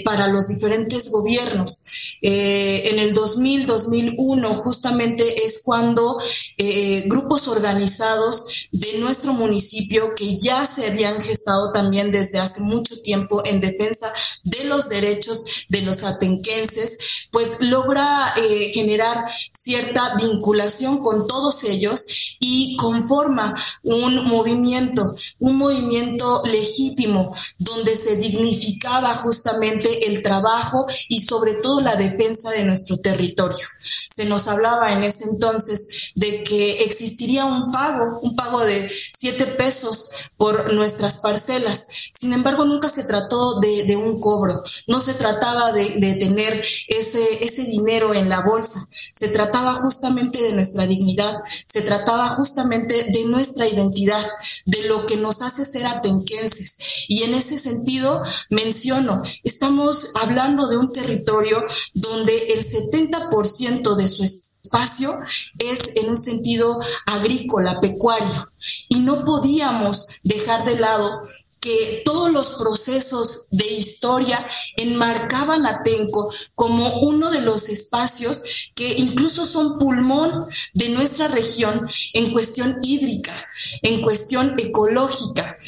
para 0.03 0.29
los 0.29 0.49
diferentes 0.49 1.11
gobiernos. 1.11 1.85
En 2.21 2.99
el 2.99 3.15
2000, 3.15 3.67
2001, 3.67 4.55
justamente 4.55 5.45
es 5.45 5.61
cuando 5.65 6.19
eh, 6.57 7.05
grupos 7.07 7.49
organizados 7.49 8.69
de 8.73 8.99
nuestro 8.99 9.33
municipio 9.33 10.15
que 10.15 10.37
ya 10.39 10.67
se 10.67 10.87
habían 10.87 11.21
gestado 11.21 11.73
también 11.73 12.11
desde 12.13 12.39
hace 12.39 12.61
mucho 12.61 13.01
tiempo 13.03 13.43
en 13.45 13.61
defensa 13.61 14.13
de 14.45 14.65
los 14.65 14.89
derechos 14.89 15.67
de 15.69 15.83
los 15.83 16.03
atenquenses, 16.05 17.29
pues 17.31 17.61
logra 17.61 18.35
eh, 18.37 18.71
generar 18.73 19.25
cierta 19.61 20.15
vinculación 20.17 20.99
con 20.99 21.27
todos 21.27 21.65
ellos 21.65 22.37
y 22.41 22.77
conforma 22.77 23.55
un 23.83 24.25
movimiento, 24.27 25.15
un 25.39 25.57
movimiento 25.57 26.43
legítimo 26.47 27.35
donde 27.59 27.95
se 27.95 28.17
dignificaba 28.17 29.15
justamente 29.15 30.09
el 30.09 30.23
trabajo 30.23 30.87
y 31.09 31.21
sobre 31.23 31.55
todo 31.55 31.81
la 31.81 31.97
defensa 31.99 32.51
de 32.51 32.65
nuestro 32.65 32.99
territorio. 32.99 33.67
Se 34.15 34.25
nos 34.25 34.49
hablaba 34.49 34.93
en 34.93 35.05
ese 35.05 35.25
entonces 35.25 36.13
de 36.15 36.43
que 36.43 36.85
existiría 36.85 37.45
un 37.45 37.71
pago, 37.71 38.21
un 38.23 38.35
pago 38.35 38.65
de 38.65 38.91
siete 39.19 39.47
pesos 39.47 40.31
por 40.37 40.73
nuestras 40.73 41.19
parcelas. 41.19 41.87
Sin 42.19 42.33
embargo, 42.33 42.65
nunca 42.65 42.89
se 42.89 43.05
trató 43.05 43.61
de, 43.61 43.97
un 43.97 44.21
cobro, 44.21 44.63
no 44.87 45.01
se 45.01 45.15
trataba 45.15 45.73
de, 45.73 46.17
tener 46.19 46.63
ese, 46.89 47.45
ese 47.45 47.65
dinero 47.65 48.15
en 48.15 48.29
la 48.29 48.41
bolsa, 48.41 48.87
se 49.15 49.29
trataba 49.29 49.75
justamente 49.75 50.43
de 50.43 50.53
nuestra 50.53 50.87
dignidad, 50.87 51.43
se 51.67 51.83
trataba 51.83 52.29
justamente 52.29 53.05
de 53.11 53.25
nuestra 53.25 53.67
identidad, 53.67 54.25
de 54.65 54.83
lo 54.89 55.07
que 55.07 55.17
nos 55.17 55.43
hace 55.43 55.65
ser 55.65 55.87
atenquenses. 55.87 57.07
Y 57.09 57.23
en 57.25 57.35
ese 57.35 57.59
sentido, 57.59 58.23
menciono, 58.51 59.23
estamos 59.43 60.13
hablando 60.23 60.69
de 60.69 60.77
un 60.77 60.93
territorio 60.93 61.65
donde 61.95 62.53
el 62.53 62.65
70% 62.65 63.97
de 63.97 64.09
su 64.09 64.25
espacio 64.25 65.19
es 65.59 65.97
en 65.97 66.11
un 66.11 66.17
sentido 66.17 66.79
agrícola, 67.07 67.81
pecuario, 67.81 68.51
y 68.89 69.01
no 69.01 69.25
podíamos 69.25 70.09
dejar 70.23 70.65
de 70.65 70.79
lado 70.79 71.23
que 71.61 72.03
todos 72.05 72.31
los 72.31 72.51
procesos 72.51 73.49
de 73.51 73.67
historia 73.67 74.49
enmarcaban 74.77 75.67
a 75.67 75.83
Tenco 75.83 76.31
como 76.55 77.01
uno 77.01 77.31
de 77.31 77.41
los 77.41 77.69
espacios 77.69 78.71
que 78.75 78.95
incluso 78.97 79.45
son 79.45 79.79
pulmón 79.79 80.47
de 80.75 80.91
nuestra 80.91 81.29
región 81.29 81.89
en 82.15 82.33
cuestión 82.33 82.79
hídrica, 82.83 83.35
en 83.83 84.03
cuestión 84.03 84.55
ecológica, 84.59 85.59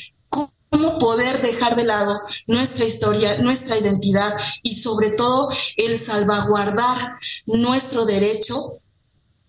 cómo 0.80 0.98
poder 0.98 1.42
dejar 1.42 1.76
de 1.76 1.84
lado 1.84 2.20
nuestra 2.46 2.84
historia, 2.84 3.38
nuestra 3.38 3.78
identidad 3.78 4.34
y 4.62 4.74
sobre 4.76 5.10
todo 5.10 5.48
el 5.76 5.98
salvaguardar 5.98 7.18
nuestro 7.46 8.06
derecho 8.06 8.80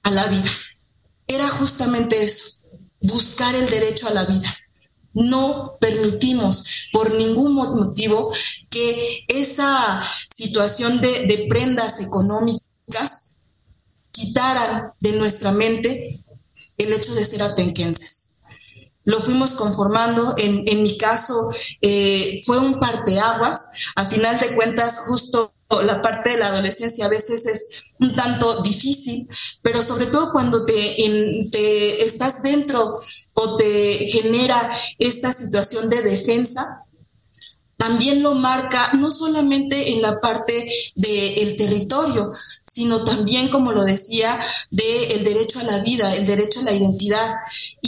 a 0.03 0.11
la 0.11 0.25
vida. 0.27 0.51
Era 1.27 1.47
justamente 1.47 2.21
eso, 2.21 2.63
buscar 3.01 3.55
el 3.55 3.69
derecho 3.69 4.07
a 4.07 4.13
la 4.13 4.25
vida. 4.25 4.57
No 5.13 5.77
permitimos 5.79 6.65
por 6.91 7.13
ningún 7.13 7.53
motivo 7.53 8.33
que 8.69 9.23
esa 9.27 10.03
situación 10.35 11.01
de, 11.01 11.45
prendas 11.49 11.99
económicas 11.99 13.37
quitaran 14.11 14.91
de 14.99 15.13
nuestra 15.13 15.51
mente 15.51 16.19
el 16.77 16.91
hecho 16.91 17.13
de 17.13 17.25
ser 17.25 17.41
atenquenses. 17.41 18.30
Lo 19.03 19.19
fuimos 19.19 19.51
conformando, 19.51 20.35
en, 20.37 20.63
en 20.67 20.83
mi 20.83 20.97
caso 20.97 21.49
eh, 21.81 22.41
fue 22.45 22.59
un 22.59 22.79
parteaguas, 22.79 23.69
a 23.95 24.05
final 24.05 24.39
de 24.39 24.55
cuentas 24.55 24.99
justo 25.07 25.53
la 25.81 26.01
parte 26.01 26.31
de 26.31 26.37
la 26.37 26.47
adolescencia 26.47 27.05
a 27.05 27.09
veces 27.09 27.45
es 27.45 27.69
un 27.99 28.13
tanto 28.13 28.61
difícil, 28.61 29.27
pero 29.61 29.81
sobre 29.81 30.07
todo 30.07 30.31
cuando 30.31 30.65
te, 30.65 30.73
te 31.51 32.03
estás 32.03 32.43
dentro 32.43 32.99
o 33.35 33.55
te 33.55 34.05
genera 34.07 34.59
esta 34.99 35.31
situación 35.31 35.89
de 35.89 36.01
defensa, 36.01 36.83
también 37.77 38.21
lo 38.21 38.35
marca 38.35 38.91
no 38.93 39.11
solamente 39.11 39.93
en 39.93 40.03
la 40.03 40.19
parte 40.19 40.69
del 40.95 41.57
territorio, 41.57 42.31
sino 42.63 43.03
también, 43.03 43.49
como 43.49 43.71
lo 43.71 43.83
decía, 43.83 44.39
del 44.69 45.23
derecho 45.23 45.59
a 45.59 45.63
la 45.63 45.79
vida, 45.79 46.15
el 46.15 46.27
derecho 46.27 46.59
a 46.59 46.63
la 46.63 46.73
identidad. 46.73 47.35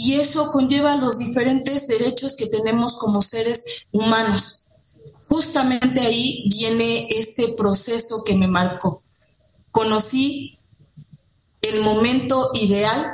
Y 0.06 0.16
eso 0.16 0.52
conlleva 0.52 0.98
los 0.98 1.20
diferentes 1.20 1.88
derechos 1.88 2.36
que 2.36 2.48
tenemos 2.48 2.98
como 2.98 3.22
seres 3.22 3.86
humanos. 3.94 4.68
Justamente 5.30 6.02
ahí 6.02 6.44
viene 6.50 7.08
este 7.10 7.54
proceso 7.54 8.22
que 8.26 8.36
me 8.36 8.50
marcó. 8.50 9.02
Conocí 9.72 10.58
el 11.62 11.80
momento 11.80 12.52
ideal 12.56 13.14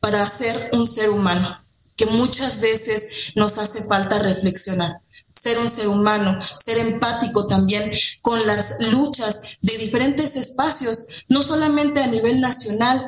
para 0.00 0.26
ser 0.26 0.70
un 0.72 0.86
ser 0.86 1.10
humano, 1.10 1.58
que 1.94 2.06
muchas 2.06 2.58
veces 2.62 3.32
nos 3.34 3.58
hace 3.58 3.84
falta 3.84 4.18
reflexionar 4.18 5.03
ser 5.44 5.58
un 5.58 5.68
ser 5.68 5.88
humano, 5.88 6.38
ser 6.64 6.78
empático 6.78 7.46
también 7.46 7.90
con 8.22 8.44
las 8.46 8.80
luchas 8.92 9.58
de 9.60 9.76
diferentes 9.76 10.36
espacios, 10.36 11.22
no 11.28 11.42
solamente 11.42 12.00
a 12.00 12.06
nivel 12.06 12.40
nacional, 12.40 12.98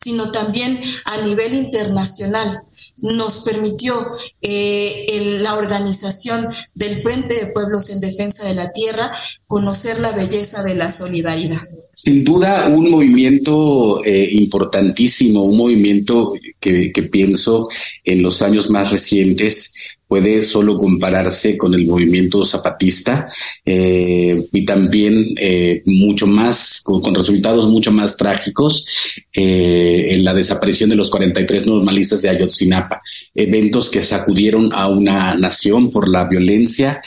sino 0.00 0.30
también 0.30 0.80
a 1.06 1.16
nivel 1.22 1.54
internacional 1.54 2.62
nos 3.02 3.40
permitió 3.40 3.94
eh, 4.42 5.40
la 5.42 5.56
organización 5.56 6.46
del 6.74 6.94
Frente 6.98 7.34
de 7.34 7.46
Pueblos 7.52 7.90
en 7.90 8.00
Defensa 8.00 8.46
de 8.46 8.54
la 8.54 8.70
Tierra 8.70 9.10
conocer 9.48 9.98
la 9.98 10.12
belleza 10.12 10.62
de 10.62 10.76
la 10.76 10.88
solidaridad. 10.90 11.58
Sin 11.94 12.22
duda, 12.22 12.68
un 12.68 12.90
movimiento 12.90 14.04
eh, 14.04 14.28
importantísimo, 14.32 15.42
un 15.42 15.56
movimiento 15.56 16.32
que, 16.60 16.92
que, 16.92 17.02
pienso 17.02 17.68
en 18.04 18.22
los 18.22 18.40
años 18.40 18.70
más 18.70 18.92
recientes 18.92 19.74
puede 20.12 20.42
solo 20.42 20.76
compararse 20.76 21.56
con 21.56 21.72
el 21.72 21.86
movimiento 21.86 22.44
zapatista 22.44 23.32
eh, 23.64 24.46
y 24.52 24.66
también 24.66 25.32
eh, 25.38 25.82
mucho 25.86 26.26
más, 26.26 26.82
con, 26.84 27.14
resultados 27.14 27.66
mucho 27.70 27.92
más 27.92 28.18
trágicos 28.18 28.86
eh, 29.32 30.08
en 30.10 30.22
la 30.22 30.34
desaparición 30.34 30.90
de 30.90 30.96
los 30.96 31.08
43 31.08 31.64
normalistas 31.64 32.20
de 32.20 32.28
Ayotzinapa, 32.28 33.00
eventos 33.34 33.88
que 33.88 34.02
sacudieron 34.02 34.74
a 34.74 34.86
una 34.88 35.34
nación 35.34 35.90
por 35.90 36.10
la 36.10 36.28
violencia 36.28 37.00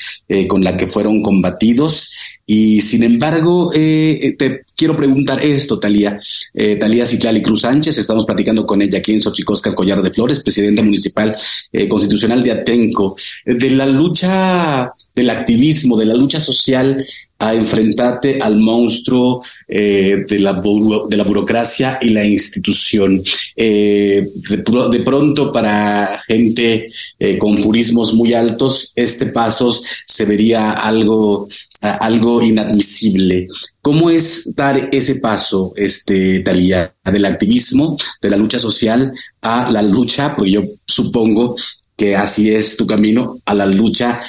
con 0.47 0.63
la 0.63 0.75
que 0.75 0.87
fueron 0.87 1.21
combatidos 1.21 2.11
y 2.47 2.81
sin 2.81 3.03
embargo, 3.03 3.71
eh, 3.73 4.35
te 4.37 4.63
quiero 4.75 4.95
preguntar 4.95 5.43
esto, 5.43 5.79
Talía. 5.79 6.19
Eh, 6.53 6.75
Talía 6.75 7.05
Citlali 7.05 7.41
Cruz 7.41 7.61
Sánchez, 7.61 7.97
estamos 7.97 8.25
platicando 8.25 8.65
con 8.65 8.81
ella 8.81 8.99
aquí 8.99 9.13
en 9.13 9.21
Xochicosca, 9.21 9.73
Collar 9.73 10.01
de 10.03 10.11
Flores, 10.11 10.41
presidenta 10.41 10.83
municipal 10.83 11.35
eh, 11.71 11.87
constitucional 11.87 12.43
de 12.43 12.51
Atenco, 12.51 13.15
de 13.45 13.69
la 13.71 13.87
lucha 13.87 14.93
del 15.15 15.29
activismo, 15.29 15.97
de 15.97 16.05
la 16.05 16.13
lucha 16.13 16.39
social 16.39 17.05
a 17.37 17.53
enfrentarte 17.53 18.39
al 18.41 18.55
monstruo 18.57 19.43
eh, 19.67 20.25
de, 20.27 20.39
la 20.39 20.53
de 20.53 21.17
la 21.17 21.23
burocracia 21.23 21.99
y 22.01 22.09
la 22.09 22.25
institución. 22.25 23.21
Eh, 23.55 24.27
de, 24.49 24.99
pronto, 24.99 25.51
para 25.51 26.21
gente 26.27 26.91
eh, 27.19 27.37
con 27.37 27.59
purismos 27.61 28.13
muy 28.13 28.33
altos, 28.33 28.93
este 28.95 29.27
paso 29.27 29.75
se 30.05 30.25
vería 30.25 30.71
algo, 30.71 31.49
algo 31.81 32.41
inadmisible. 32.41 33.47
¿Cómo 33.81 34.09
es 34.09 34.55
dar 34.55 34.89
ese 34.91 35.15
paso, 35.15 35.73
este, 35.75 36.39
Talía, 36.39 36.95
del 37.03 37.25
activismo, 37.25 37.97
de 38.21 38.29
la 38.29 38.37
lucha 38.37 38.59
social 38.59 39.11
a 39.41 39.69
la 39.69 39.81
lucha, 39.81 40.33
porque 40.35 40.51
yo 40.51 40.63
supongo 40.87 41.55
que 41.95 42.15
así 42.15 42.53
es 42.53 42.77
tu 42.77 42.85
camino, 42.85 43.39
a 43.45 43.53
la 43.53 43.65
lucha 43.65 44.21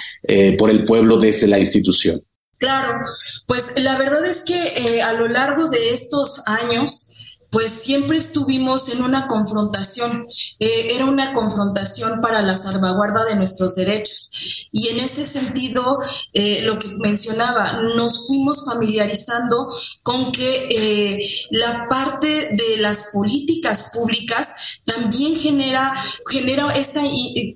por 0.59 0.71
el 0.71 0.85
pueblo 0.85 1.19
desde 1.19 1.47
la 1.47 1.59
institución? 1.59 2.23
Claro, 2.59 3.05
pues 3.47 3.73
la 3.77 3.99
verdad 3.99 4.25
es 4.25 4.43
que 4.43 4.55
eh, 4.55 5.03
a 5.03 5.13
lo 5.13 5.29
largo 5.29 5.69
de 5.69 5.91
estos 5.93 6.43
años, 6.47 7.11
pues 7.51 7.71
siempre 7.71 8.19
estuvimos 8.19 8.89
en 8.89 9.03
una 9.03 9.27
confrontación, 9.27 10.27
eh, 10.59 10.93
era 10.95 11.07
una 11.07 11.33
confrontación 11.33 12.21
para 12.21 12.43
la 12.43 12.57
salvaguarda 12.57 13.25
de 13.25 13.37
nuestros 13.37 13.75
derechos. 13.75 14.69
Y 14.73 14.89
en 14.89 15.01
ese 15.01 15.25
sentido, 15.25 15.99
eh, 16.33 16.63
lo 16.65 16.79
que 16.79 16.89
mencionaba, 16.99 17.81
nos 17.97 18.27
fuimos 18.27 18.65
familiarizando 18.65 19.69
con 20.03 20.33
que 20.33 21.47
la 21.51 21.87
parte 21.89 22.51
de 22.53 22.77
las 22.79 23.11
políticas 23.13 23.91
públicas 23.95 24.49
también 24.85 25.37
genera, 25.37 25.93
genera 26.27 26.75
esta, 26.75 27.01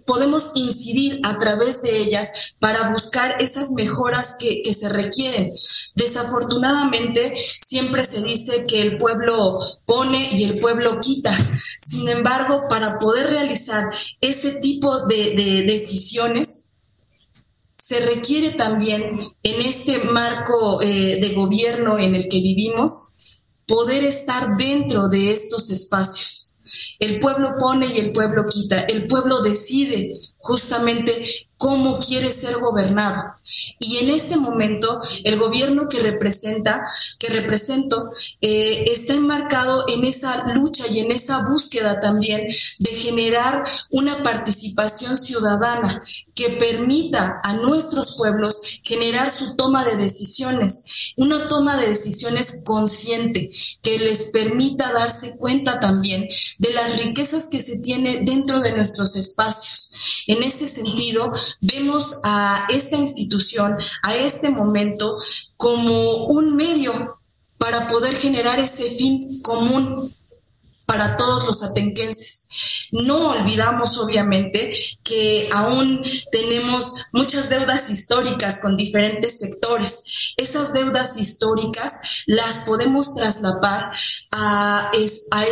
podemos 0.06 0.52
incidir 0.54 1.20
a 1.24 1.38
través 1.38 1.82
de 1.82 1.98
ellas 1.98 2.54
para 2.58 2.90
buscar 2.90 3.36
esas 3.40 3.70
mejoras 3.72 4.36
que, 4.38 4.62
que 4.62 4.74
se 4.74 4.88
requieren. 4.88 5.52
Desafortunadamente, 5.94 7.34
siempre 7.64 8.04
se 8.04 8.22
dice 8.22 8.64
que 8.66 8.82
el 8.82 8.98
pueblo 8.98 9.58
pone 9.90 10.30
y 10.32 10.44
el 10.44 10.60
pueblo 10.60 11.00
quita. 11.00 11.36
Sin 11.84 12.08
embargo, 12.08 12.68
para 12.68 13.00
poder 13.00 13.26
realizar 13.26 13.84
ese 14.20 14.60
tipo 14.60 15.06
de, 15.06 15.34
de 15.34 15.64
decisiones, 15.64 16.70
se 17.74 17.98
requiere 18.06 18.52
también 18.52 19.02
en 19.42 19.60
este 19.66 19.98
marco 20.12 20.80
eh, 20.80 21.18
de 21.20 21.34
gobierno 21.34 21.98
en 21.98 22.14
el 22.14 22.28
que 22.28 22.40
vivimos 22.40 23.08
poder 23.66 24.04
estar 24.04 24.56
dentro 24.56 25.08
de 25.08 25.32
estos 25.32 25.70
espacios 25.70 26.50
el 26.98 27.20
pueblo 27.20 27.56
pone 27.58 27.86
y 27.86 27.98
el 27.98 28.12
pueblo 28.12 28.46
quita. 28.48 28.80
El 28.82 29.06
pueblo 29.06 29.42
decide 29.42 30.20
justamente 30.38 31.46
cómo 31.56 31.98
quiere 31.98 32.30
ser 32.30 32.58
gobernado. 32.58 33.34
Y 33.78 33.98
en 33.98 34.10
este 34.10 34.36
momento, 34.36 35.00
el 35.24 35.38
gobierno 35.38 35.88
que 35.88 36.00
representa, 36.00 36.84
que 37.18 37.28
represento, 37.28 38.12
eh, 38.40 38.84
está 38.92 39.14
enmarcado 39.14 39.84
en 39.88 40.04
esa 40.04 40.48
lucha 40.54 40.84
y 40.88 41.00
en 41.00 41.12
esa 41.12 41.48
búsqueda 41.48 42.00
también 42.00 42.46
de 42.78 42.90
generar 42.90 43.64
una 43.90 44.22
participación 44.22 45.16
ciudadana 45.16 46.02
que 46.34 46.48
permita 46.50 47.40
a 47.44 47.52
nuestros 47.54 48.16
pueblos 48.16 48.80
generar 48.82 49.30
su 49.30 49.56
toma 49.56 49.84
de 49.84 49.96
decisiones, 49.96 50.84
una 51.16 51.48
toma 51.48 51.76
de 51.76 51.88
decisiones 51.88 52.62
consciente 52.64 53.50
que 53.82 53.98
les 53.98 54.30
permita 54.32 54.90
darse 54.92 55.36
cuenta 55.38 55.80
también 55.80 56.26
de 56.58 56.72
las 56.72 56.98
riquezas 56.98 57.46
que 57.46 57.60
se 57.60 57.78
tiene 57.80 58.22
dentro 58.22 58.60
de 58.60 58.72
nuestros 58.72 59.16
espacios. 59.16 59.69
En 60.26 60.42
ese 60.42 60.66
sentido, 60.66 61.32
vemos 61.60 62.20
a 62.24 62.66
esta 62.70 62.96
institución, 62.96 63.76
a 64.02 64.16
este 64.16 64.50
momento, 64.50 65.16
como 65.56 66.26
un 66.26 66.56
medio 66.56 67.18
para 67.58 67.88
poder 67.88 68.16
generar 68.16 68.58
ese 68.58 68.84
fin 68.90 69.40
común 69.42 70.12
para 70.86 71.16
todos 71.16 71.46
los 71.46 71.62
atenquenses. 71.62 72.49
No 72.92 73.30
olvidamos, 73.30 73.98
obviamente, 73.98 74.72
que 75.04 75.48
aún 75.52 76.02
tenemos 76.30 77.06
muchas 77.12 77.48
deudas 77.48 77.90
históricas 77.90 78.58
con 78.58 78.76
diferentes 78.76 79.38
sectores. 79.38 80.32
Esas 80.36 80.72
deudas 80.72 81.16
históricas 81.16 82.22
las 82.26 82.64
podemos 82.66 83.14
trasladar 83.14 83.92
a, 84.32 84.92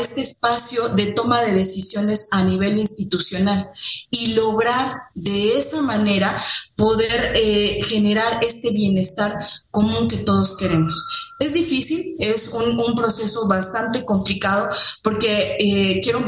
este 0.01 0.21
espacio 0.21 0.91
de 0.91 1.07
toma 1.07 1.43
de 1.43 1.55
decisiones 1.55 2.29
a 2.31 2.45
nivel 2.45 2.79
institucional 2.79 3.71
y 4.11 4.35
lograr 4.35 5.03
de 5.15 5.59
esa 5.59 5.83
manera 5.83 6.43
poder 6.77 7.33
eh, 7.35 7.81
generar 7.85 8.41
este 8.43 8.71
bienestar 8.71 9.39
común 9.71 10.09
que 10.09 10.19
todos 10.19 10.57
queremos. 10.57 11.05
Es 11.41 11.53
difícil, 11.53 12.17
es 12.19 12.49
un, 12.49 12.95
proceso 12.97 13.47
bastante 13.47 14.05
complicado 14.05 14.69
porque 15.03 15.57
eh, 15.61 16.01
quiero 16.03 16.21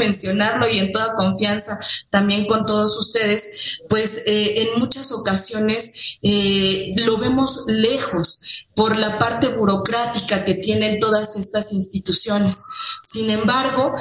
y 0.69 0.79
en 0.79 0.93
toda 0.93 1.15
confianza 1.15 1.79
también 2.11 2.47
con 2.47 2.67
todos 2.67 2.99
ustedes, 2.99 3.79
pues 3.89 4.27
eh, 4.27 4.63
en 4.63 4.81
muchas 4.81 5.13
ocasiones 5.13 5.93
eh, 6.23 6.93
lo 6.97 7.19
vemos 7.19 7.65
lejos 7.69 8.43
por 8.75 8.97
la 8.97 9.19
parte 9.19 9.49
burocrática 9.49 10.45
que 10.45 10.55
tienen 10.55 11.01
todas 11.01 11.37
estas 11.37 11.73
instituciones. 11.73 12.63
Sin 13.03 13.29
embargo, 13.29 13.95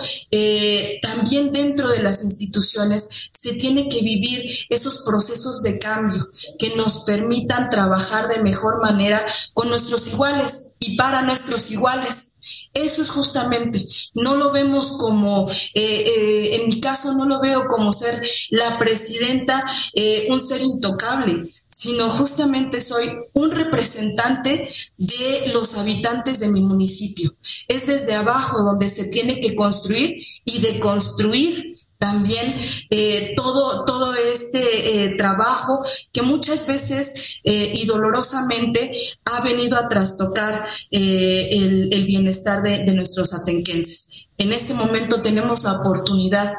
también 1.01 1.51
dentro 1.51 1.89
de 1.89 2.03
las 2.03 2.23
instituciones 2.23 3.29
se 3.37 3.53
tiene 3.53 3.89
que 3.89 4.01
vivir 4.01 4.67
esos 4.69 5.03
procesos 5.05 5.63
de 5.63 5.79
cambio 5.79 6.29
que 6.57 6.75
nos 6.75 7.03
permitan 7.05 7.69
trabajar 7.69 8.27
de 8.27 8.43
mejor 8.43 8.81
manera 8.81 9.21
con 9.53 9.69
nuestros 9.69 10.07
iguales 10.07 10.75
y 10.79 10.97
para 10.97 11.21
nuestros 11.21 11.71
iguales. 11.71 12.28
Eso 12.73 13.01
es 13.01 13.09
justamente, 13.09 13.87
no 14.13 14.35
lo 14.35 14.51
vemos 14.51 14.97
como, 14.97 15.49
eh, 15.49 15.55
eh, 15.73 16.55
en 16.55 16.69
mi 16.69 16.79
caso 16.79 17.13
no 17.13 17.25
lo 17.25 17.41
veo 17.41 17.67
como 17.67 17.91
ser 17.91 18.21
la 18.51 18.77
presidenta, 18.77 19.63
eh, 19.93 20.27
un 20.29 20.39
ser 20.39 20.61
intocable, 20.61 21.49
sino 21.79 22.09
justamente 22.09 22.81
soy 22.81 23.09
un 23.33 23.51
representante 23.51 24.69
de 24.97 25.51
los 25.53 25.77
habitantes 25.77 26.39
de 26.39 26.49
mi 26.49 26.61
municipio. 26.61 27.33
Es 27.67 27.87
desde 27.87 28.15
abajo 28.15 28.61
donde 28.63 28.89
se 28.89 29.05
tiene 29.05 29.39
que 29.39 29.55
construir 29.55 30.21
y 30.43 30.59
deconstruir 30.59 31.68
también 31.99 32.55
eh, 32.89 33.33
todo, 33.35 33.83
todo 33.83 34.15
este 34.15 35.03
eh, 35.03 35.15
trabajo 35.17 35.83
que 36.13 36.21
muchas 36.21 36.65
veces 36.65 37.35
eh, 37.43 37.73
y 37.75 37.85
dolorosamente 37.85 38.91
ha 39.25 39.41
venido 39.41 39.77
a 39.77 39.89
trastocar 39.89 40.65
el, 40.89 41.93
el, 41.93 42.05
bienestar 42.05 42.63
de, 42.63 42.85
de 42.85 42.93
nuestros 42.93 43.33
atenquenses. 43.33 44.11
En 44.37 44.53
este 44.53 44.73
momento 44.73 45.21
tenemos 45.21 45.63
la 45.63 45.73
oportunidad 45.73 46.53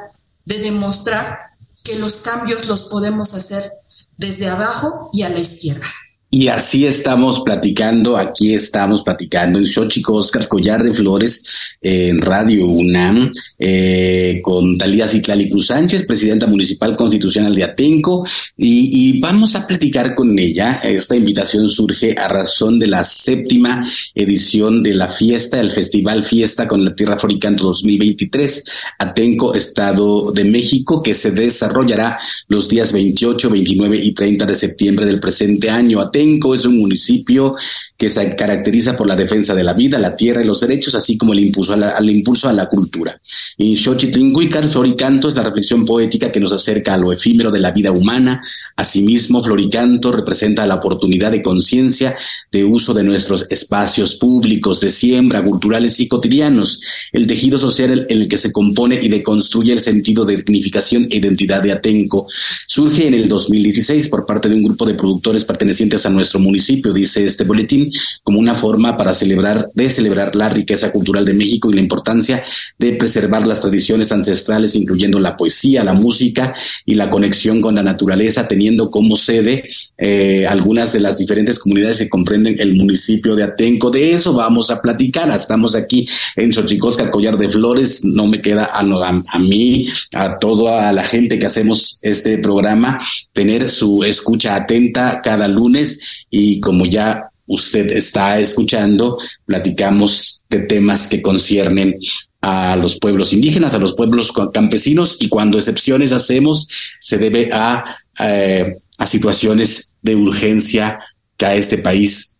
de 0.44 0.59
demostrar 0.59 1.38
que 1.85 1.98
los 1.98 2.18
cambios 2.18 2.66
los 2.66 2.83
podemos 2.83 3.33
hacer 3.33 3.72
desde 4.18 4.46
abajo 4.46 5.09
y 5.14 5.22
a 5.22 5.31
la 5.31 5.38
izquierda. 5.38 5.87
Y 6.33 6.47
así 6.47 6.87
estamos 6.87 7.40
platicando, 7.40 8.16
aquí 8.16 8.55
estamos 8.55 9.03
platicando 9.03 9.59
en 9.59 9.66
Xochicoscar 9.66 10.43
Oscar 10.43 10.49
Collar 10.49 10.85
de 10.85 10.93
Flores, 10.93 11.45
en 11.83 12.23
Radio 12.23 12.66
UNAM, 12.66 13.33
eh, 13.59 14.38
con 14.40 14.79
Talía 14.79 15.09
Citlali 15.09 15.51
Cruz 15.51 15.66
Sánchez, 15.66 16.07
presidenta 16.07 16.47
municipal 16.47 16.95
constitucional 16.95 17.53
de 17.53 17.64
Atenco, 17.64 18.25
y, 18.57 19.19
vamos 19.19 19.57
a 19.57 19.66
platicar 19.66 20.14
con 20.14 20.38
ella. 20.38 20.81
Esta 20.85 21.16
invitación 21.16 21.69
surge 21.69 22.14
a 22.16 22.29
razón 22.29 22.79
de 22.79 22.87
la 22.87 23.03
séptima 23.03 23.85
edición 24.14 24.85
de 24.85 24.95
la 24.95 25.09
fiesta, 25.09 25.59
el 25.59 25.73
Festival 25.73 26.25
Fiesta 26.25 26.69
con 26.69 26.85
la 26.85 26.95
Tierra 26.95 27.19
Floricanto 27.19 27.64
2023, 27.64 28.64
Atenco, 29.01 29.55
Estado 29.55 30.31
de 30.31 30.45
México, 30.45 31.03
que 31.03 31.14
se 31.14 31.33
desarrollará 31.33 32.21
los 32.47 32.69
días 32.69 32.93
28, 32.93 33.51
29 33.51 33.97
y 33.97 34.12
30 34.12 34.47
de 34.47 34.55
septiembre 34.55 35.07
del 35.07 35.19
presente 35.19 35.69
año. 35.69 36.01
Atenco 36.01 36.19
es 36.20 36.64
un 36.64 36.78
municipio 36.78 37.56
que 37.96 38.09
se 38.09 38.35
caracteriza 38.35 38.96
por 38.96 39.06
la 39.06 39.16
defensa 39.16 39.54
de 39.54 39.62
la 39.62 39.74
vida, 39.74 39.98
la 39.98 40.16
tierra 40.16 40.42
y 40.42 40.46
los 40.46 40.61
derechos, 40.61 40.94
así 40.94 41.18
como 41.18 41.33
el 41.33 41.40
impulso 41.40 41.74
a 41.74 41.76
la, 41.76 42.02
impulso 42.02 42.48
a 42.48 42.52
la 42.52 42.68
cultura. 42.68 43.20
Y 43.59 43.76
Xochitlinguical, 43.76 44.70
Floricanto, 44.70 45.28
es 45.28 45.35
la 45.35 45.42
reflexión 45.42 45.85
poética 45.85 46.33
que 46.33 46.40
nos 46.40 46.52
acerca 46.52 46.94
a 46.94 46.96
lo 46.96 47.12
efímero 47.12 47.50
de 47.50 47.61
la 47.61 47.70
vida 47.70 47.92
humana. 47.92 48.42
Asimismo, 48.76 49.42
Floricanto 49.42 50.12
representa 50.12 50.66
la 50.66 50.76
oportunidad 50.76 51.30
de 51.30 51.42
conciencia 51.42 52.16
de 52.50 52.64
uso 52.64 52.94
de 52.94 53.02
nuestros 53.02 53.46
espacios 53.50 54.16
públicos, 54.16 54.80
de 54.80 54.90
siembra, 54.90 55.42
culturales 55.42 56.00
y 56.00 56.09
cotidianos, 56.09 56.83
el 57.12 57.26
tejido 57.26 57.59
social 57.59 58.06
en 58.09 58.22
el 58.22 58.28
que 58.28 58.38
se 58.38 58.52
compone 58.52 58.98
y 59.00 59.09
deconstruye 59.09 59.72
el 59.72 59.80
sentido 59.80 60.24
de 60.24 60.37
dignificación 60.37 61.06
e 61.11 61.16
identidad 61.16 61.62
de 61.62 61.72
Atenco. 61.72 62.28
Surge 62.66 63.06
en 63.06 63.14
el 63.14 63.28
2016 63.28 64.09
por 64.09 64.26
parte 64.26 64.48
de 64.48 64.54
un 64.54 64.64
grupo 64.64 64.87
de 64.87 64.94
productores 64.94 65.44
pertenecientes 65.44 66.04
a 66.06 66.10
nuestro 66.11 66.40
municipio, 66.40 66.92
dice 66.92 67.25
este 67.25 67.44
boletín, 67.44 67.90
como 68.23 68.38
una 68.38 68.55
forma 68.55 68.96
para 68.96 69.14
celebrar, 69.14 69.68
de 69.75 69.90
celebrar 69.90 70.35
la 70.37 70.49
riqueza 70.49 70.92
cultural 70.92 71.25
de 71.25 71.35
México 71.35 71.70
y 71.70 71.75
la 71.75 71.81
importancia 71.81 72.42
de 72.79 72.92
preservar 72.92 73.46
las 73.46 73.61
tradiciones 73.61 74.12
ancestrales, 74.12 74.75
incluyendo 74.75 75.18
la 75.18 75.37
poesía, 75.37 75.85
la 75.85 75.94
música 75.94 76.55
y 76.85 76.94
la 76.94 77.11
conexión 77.11 77.61
con 77.61 77.75
la 77.75 77.83
naturaleza, 77.83 78.49
teniendo 78.49 78.90
como 78.90 79.16
sede 79.16 79.68
eh, 79.99 80.46
algunas 80.46 80.92
de 80.92 81.01
las 81.01 81.18
diferentes 81.18 81.59
comunidades 81.59 81.99
que 81.99 82.09
comprenden 82.09 82.57
el 82.59 82.75
municipio 82.75 83.37
de 83.37 83.44
Atenco. 83.44 83.90
De 83.90 84.12
eso 84.12 84.33
vamos 84.33 84.70
a 84.70 84.81
platicar. 84.81 85.31
Estamos 85.31 85.75
aquí 85.75 86.09
en 86.37 86.53
Xochicosca, 86.53 87.11
Collar 87.11 87.37
de 87.37 87.49
Flores. 87.49 88.05
No 88.05 88.27
me 88.27 88.40
queda 88.40 88.64
a, 88.64 88.81
a, 88.81 89.23
a 89.29 89.38
mí, 89.38 89.88
a 90.14 90.38
toda 90.38 90.92
la 90.92 91.05
gente 91.05 91.38
que 91.38 91.46
hacemos 91.46 91.99
este 92.03 92.38
programa, 92.38 92.99
tener 93.33 93.70
su 93.70 94.05
escucha 94.05 94.55
atenta 94.55 95.20
cada 95.23 95.49
lunes 95.49 95.99
y 96.30 96.60
como 96.60 96.86
ya 96.86 97.30
usted 97.46 97.90
está 97.92 98.38
escuchando, 98.38 99.18
platicamos 99.44 100.44
de 100.48 100.60
temas 100.60 101.08
que 101.08 101.20
conciernen 101.20 101.94
a 102.40 102.76
los 102.76 102.98
pueblos 102.98 103.32
indígenas, 103.32 103.74
a 103.74 103.78
los 103.78 103.94
pueblos 103.94 104.32
campesinos 104.52 105.16
y 105.20 105.28
cuando 105.28 105.58
excepciones 105.58 106.12
hacemos 106.12 106.68
se 106.98 107.18
debe 107.18 107.50
a, 107.52 107.96
eh, 108.18 108.76
a 108.98 109.06
situaciones 109.06 109.92
de 110.00 110.16
urgencia 110.16 110.98
que 111.36 111.46
a 111.46 111.54
este 111.54 111.78
país 111.78 112.36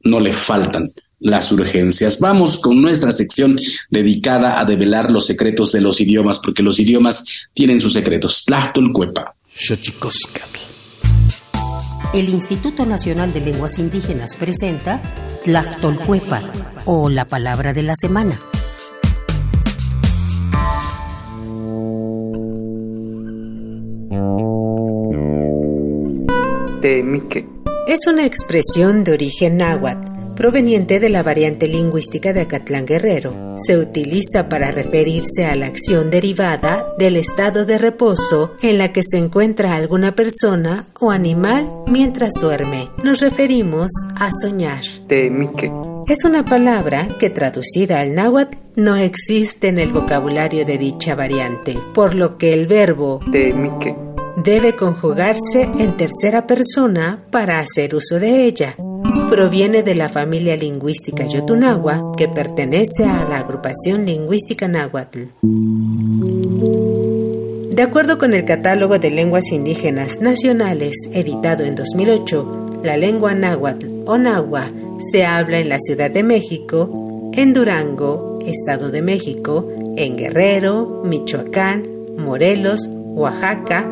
no 0.00 0.18
le 0.18 0.32
faltan 0.32 0.90
las 1.20 1.52
urgencias. 1.52 2.18
Vamos 2.18 2.58
con 2.58 2.82
nuestra 2.82 3.12
sección 3.12 3.60
dedicada 3.90 4.60
a 4.60 4.64
develar 4.64 5.10
los 5.10 5.26
secretos 5.26 5.70
de 5.72 5.80
los 5.80 6.00
idiomas, 6.00 6.40
porque 6.40 6.62
los 6.62 6.80
idiomas 6.80 7.24
tienen 7.54 7.80
sus 7.80 7.92
secretos. 7.92 8.44
Tlachtolcuepa 8.44 9.34
el 12.14 12.28
Instituto 12.28 12.84
Nacional 12.84 13.32
de 13.32 13.40
Lenguas 13.40 13.78
Indígenas 13.78 14.36
presenta 14.36 15.00
Tlactolcuepa 15.44 16.42
o 16.84 17.08
la 17.08 17.26
palabra 17.26 17.72
de 17.72 17.82
la 17.82 17.94
semana. 17.96 18.38
Es 27.86 28.06
una 28.06 28.26
expresión 28.26 29.04
de 29.04 29.12
origen 29.12 29.56
náhuatl 29.56 30.11
proveniente 30.42 30.98
de 30.98 31.08
la 31.08 31.22
variante 31.22 31.68
lingüística 31.68 32.32
de 32.32 32.40
Acatlán 32.40 32.84
Guerrero. 32.84 33.54
Se 33.64 33.78
utiliza 33.78 34.48
para 34.48 34.72
referirse 34.72 35.46
a 35.46 35.54
la 35.54 35.66
acción 35.66 36.10
derivada 36.10 36.84
del 36.98 37.14
estado 37.14 37.64
de 37.64 37.78
reposo 37.78 38.56
en 38.60 38.76
la 38.76 38.90
que 38.90 39.02
se 39.08 39.18
encuentra 39.18 39.76
alguna 39.76 40.16
persona 40.16 40.86
o 40.98 41.12
animal 41.12 41.70
mientras 41.86 42.32
duerme. 42.40 42.88
Nos 43.04 43.20
referimos 43.20 43.92
a 44.16 44.30
soñar. 44.32 44.82
Es 46.08 46.24
una 46.24 46.44
palabra 46.44 47.06
que 47.20 47.30
traducida 47.30 48.00
al 48.00 48.12
náhuatl 48.12 48.58
no 48.74 48.96
existe 48.96 49.68
en 49.68 49.78
el 49.78 49.92
vocabulario 49.92 50.64
de 50.64 50.76
dicha 50.76 51.14
variante, 51.14 51.78
por 51.94 52.16
lo 52.16 52.36
que 52.36 52.52
el 52.52 52.66
verbo 52.66 53.20
debe 53.30 54.74
conjugarse 54.74 55.70
en 55.78 55.96
tercera 55.96 56.48
persona 56.48 57.22
para 57.30 57.60
hacer 57.60 57.94
uso 57.94 58.18
de 58.18 58.44
ella 58.46 58.74
proviene 59.28 59.82
de 59.82 59.94
la 59.94 60.08
familia 60.08 60.56
lingüística 60.56 61.26
Yotunagua, 61.26 62.12
que 62.16 62.28
pertenece 62.28 63.04
a 63.04 63.26
la 63.28 63.38
agrupación 63.38 64.06
lingüística 64.06 64.68
náhuatl. 64.68 65.20
De 67.74 67.82
acuerdo 67.82 68.18
con 68.18 68.34
el 68.34 68.44
Catálogo 68.44 68.98
de 68.98 69.10
Lenguas 69.10 69.50
Indígenas 69.50 70.20
Nacionales, 70.20 70.94
editado 71.12 71.64
en 71.64 71.74
2008, 71.74 72.80
la 72.84 72.96
lengua 72.96 73.34
náhuatl 73.34 73.86
o 74.06 74.18
nahua 74.18 74.70
se 75.10 75.24
habla 75.24 75.58
en 75.58 75.68
la 75.68 75.78
Ciudad 75.78 76.10
de 76.10 76.22
México, 76.22 77.30
en 77.32 77.54
Durango, 77.54 78.38
Estado 78.44 78.90
de 78.90 79.02
México, 79.02 79.66
en 79.96 80.16
Guerrero, 80.16 81.02
Michoacán, 81.04 81.86
Morelos, 82.18 82.88
Oaxaca, 82.88 83.88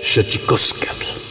Xochicoscatl 0.00 1.27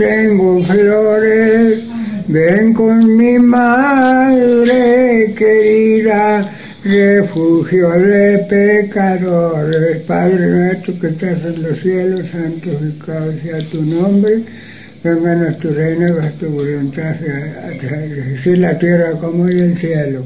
tengo 0.00 0.64
flores. 0.64 1.84
Ven 2.26 2.72
con 2.72 3.16
mi 3.16 3.38
madre 3.38 5.34
querida, 5.36 6.50
refugio 6.82 7.90
de 7.90 8.38
pecadores. 8.48 9.98
Padre 10.06 10.46
nuestro 10.46 10.98
que 10.98 11.08
estás 11.08 11.44
en 11.44 11.62
los 11.62 11.78
cielos, 11.80 12.22
santificado 12.32 13.30
sea 13.42 13.60
tu 13.70 13.82
nombre. 13.82 14.38
Venga 15.02 15.50
a 15.50 15.58
tu 15.58 15.70
reino, 15.70 16.06
a 16.18 16.30
tu 16.38 16.48
voluntad, 16.48 17.14
así 18.34 18.56
la 18.56 18.78
tierra 18.78 19.12
como 19.18 19.48
en 19.48 19.58
el 19.58 19.76
cielo. 19.76 20.24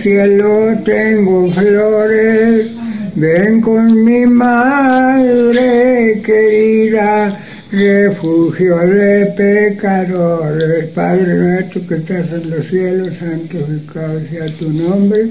Cielo 0.00 0.78
tengo 0.84 1.50
flores, 1.52 2.70
ven 3.14 3.60
con 3.60 4.04
mi 4.04 4.26
madre 4.26 6.20
querida, 6.24 7.38
refugio 7.70 8.78
de 8.78 9.26
pecadores. 9.36 10.86
Padre 10.94 11.34
nuestro 11.34 11.86
que 11.86 11.94
estás 11.96 12.32
en 12.32 12.50
los 12.50 12.66
cielos, 12.66 13.08
santificado 13.18 14.20
sea 14.30 14.46
tu 14.58 14.70
nombre. 14.70 15.28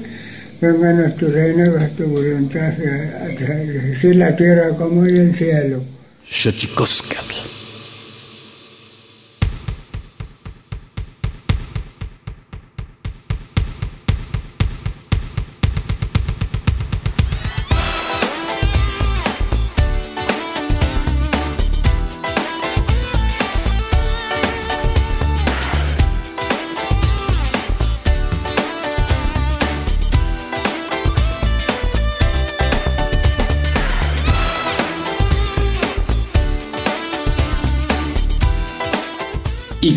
Venga 0.60 1.06
a 1.06 1.14
tu 1.14 1.26
reino, 1.28 1.64
a 1.76 1.88
tu 1.88 2.04
voluntad, 2.04 2.72
así 3.92 4.14
la 4.14 4.36
tierra 4.36 4.68
como 4.76 5.04
en 5.06 5.16
el 5.16 5.34
cielo. 5.34 5.82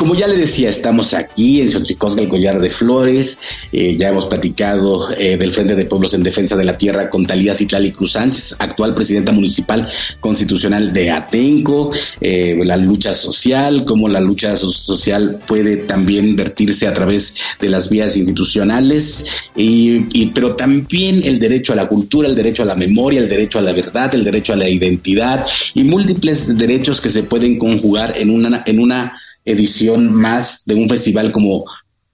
Como 0.03 0.15
ya 0.15 0.27
le 0.27 0.35
decía, 0.35 0.69
estamos 0.69 1.13
aquí 1.13 1.61
en 1.61 1.69
Xochicosca, 1.69 2.21
el 2.21 2.27
collar 2.27 2.59
de 2.59 2.69
flores. 2.69 3.39
Eh, 3.71 3.95
ya 3.97 4.09
hemos 4.09 4.25
platicado 4.25 5.09
eh, 5.17 5.37
del 5.37 5.53
Frente 5.53 5.77
de 5.77 5.85
Pueblos 5.85 6.13
en 6.13 6.23
Defensa 6.23 6.57
de 6.57 6.65
la 6.65 6.77
Tierra 6.77 7.09
con 7.09 7.25
Talía 7.25 7.55
Citlali 7.55 7.93
Cruz 7.93 8.11
Sánchez, 8.11 8.57
actual 8.59 8.95
presidenta 8.95 9.31
municipal 9.31 9.87
constitucional 10.19 10.91
de 10.91 11.09
Atenco, 11.09 11.93
eh, 12.19 12.59
la 12.65 12.75
lucha 12.75 13.13
social, 13.13 13.85
cómo 13.85 14.09
la 14.09 14.19
lucha 14.19 14.57
social 14.57 15.39
puede 15.47 15.77
también 15.77 16.35
vertirse 16.35 16.85
a 16.85 16.93
través 16.93 17.37
de 17.61 17.69
las 17.69 17.89
vías 17.89 18.17
institucionales, 18.17 19.27
y, 19.55 20.25
pero 20.31 20.57
también 20.57 21.21
el 21.23 21.39
derecho 21.39 21.71
a 21.71 21.77
la 21.77 21.87
cultura, 21.87 22.27
el 22.27 22.35
derecho 22.35 22.63
a 22.63 22.65
la 22.65 22.75
memoria, 22.75 23.21
el 23.21 23.29
derecho 23.29 23.57
a 23.57 23.61
la 23.61 23.71
verdad, 23.71 24.13
el 24.13 24.25
derecho 24.25 24.51
a 24.51 24.57
la 24.57 24.67
identidad 24.67 25.45
y 25.73 25.85
múltiples 25.85 26.57
derechos 26.57 26.99
que 26.99 27.09
se 27.09 27.23
pueden 27.23 27.57
conjugar 27.57 28.15
en 28.17 28.31
una, 28.31 28.63
en 28.65 28.81
una 28.81 29.13
edición 29.45 30.13
más 30.13 30.63
de 30.65 30.75
un 30.75 30.87
festival 30.89 31.31
como 31.31 31.65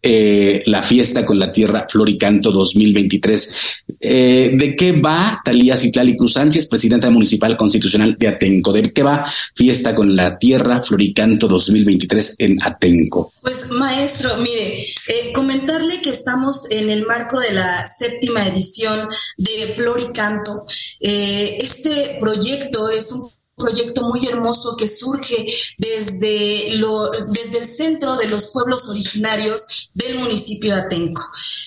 eh, 0.01 0.63
la 0.65 0.81
fiesta 0.81 1.25
con 1.25 1.37
la 1.37 1.51
tierra 1.51 1.85
Floricanto 1.89 2.51
2023. 2.51 3.57
Eh, 3.99 4.51
¿De 4.53 4.73
qué 4.73 4.93
va 4.93 5.41
Talía 5.43 5.75
Citlali 5.75 6.15
Cruz 6.15 6.33
Sánchez, 6.33 6.67
presidenta 6.67 7.09
municipal 7.09 7.57
constitucional 7.57 8.15
de 8.17 8.29
Atenco? 8.29 8.71
¿De 8.71 8.93
qué 8.93 9.03
va 9.03 9.29
fiesta 9.53 9.93
con 9.93 10.15
la 10.15 10.39
tierra 10.39 10.81
Floricanto 10.81 11.49
2023 11.49 12.35
en 12.39 12.63
Atenco? 12.63 13.33
Pues 13.41 13.71
maestro, 13.71 14.37
mire, 14.37 14.83
eh, 14.83 15.33
comentarle 15.33 15.99
que 16.01 16.11
estamos 16.11 16.71
en 16.71 16.89
el 16.89 17.05
marco 17.05 17.37
de 17.37 17.51
la 17.51 17.91
séptima 17.99 18.47
edición 18.47 19.05
de 19.37 19.73
Floricanto. 19.75 20.65
este 21.01 22.19
proyecto 22.21 22.89
es 22.89 23.11
un 23.11 23.38
proyecto 23.59 24.07
muy 24.07 24.25
hermoso 24.25 24.75
que 24.75 24.87
surge 24.87 25.45
desde, 25.77 26.79
desde 27.27 27.57
el 27.59 27.65
centro 27.65 28.15
de 28.17 28.27
los 28.27 28.47
pueblos 28.47 28.87
originarios 28.87 29.91
del 29.93 30.17
municipio 30.17 30.73
de 30.73 30.81
Atenco. 30.81 31.21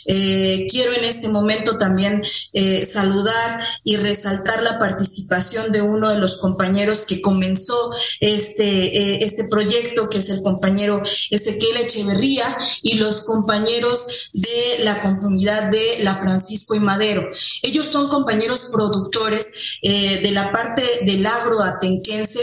Eh, 0.07 0.67
quiero 0.69 0.93
en 0.95 1.05
este 1.05 1.29
momento 1.29 1.79
también 1.79 2.23
eh, 2.53 2.89
saludar 2.91 3.63
y 3.85 3.97
resaltar 3.97 4.63
la 4.63 4.79
participación 4.79 5.71
de 5.71 5.83
uno 5.83 6.09
de 6.11 6.19
los 6.19 6.39
compañeros 6.39 7.03
que 7.07 7.21
comenzó 7.21 7.93
este, 8.21 8.65
eh, 8.65 9.25
este 9.25 9.45
proyecto, 9.45 10.09
que 10.09 10.19
es 10.19 10.29
el 10.31 10.43
compañero 10.43 11.03
Ezequiel 11.31 11.77
Echeverría, 11.77 12.57
y 12.83 12.95
los 12.95 13.23
compañeros 13.23 14.31
de 14.33 14.79
la 14.81 15.01
comunidad 15.01 15.71
de 15.71 15.99
La 16.01 16.17
Francisco 16.17 16.75
y 16.75 16.81
Madero. 16.81 17.29
Ellos 17.63 17.87
son 17.87 18.09
compañeros 18.09 18.71
productores 18.73 19.47
de 19.83 20.31
la 20.33 20.51
parte 20.51 20.83
del 21.03 21.27
agro 21.27 21.63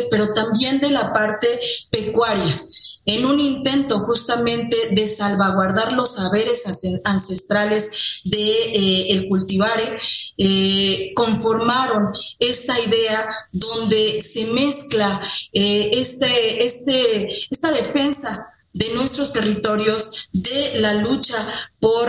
pero 0.09 0.33
también 0.33 0.79
de 0.79 0.89
la 0.89 1.13
parte 1.13 1.47
pecuaria, 1.89 2.65
en 3.05 3.25
un 3.25 3.39
intento 3.39 3.99
justamente 3.99 4.77
de 4.91 5.07
salvaguardar 5.07 5.93
los 5.93 6.15
saberes 6.15 6.63
ancestrales 7.03 8.21
de 8.25 8.51
eh, 8.51 9.11
el 9.11 9.27
cultivare, 9.27 9.99
eh, 10.37 11.11
conformaron 11.15 12.13
esta 12.39 12.79
idea 12.79 13.27
donde 13.51 14.21
se 14.21 14.45
mezcla 14.47 15.21
eh, 15.53 15.91
este, 15.93 16.65
este, 16.65 17.29
esta 17.49 17.71
defensa 17.71 18.47
de 18.73 18.93
nuestros 18.93 19.33
territorios, 19.33 20.29
de 20.31 20.79
la 20.79 20.93
lucha 20.93 21.35
por 21.79 22.07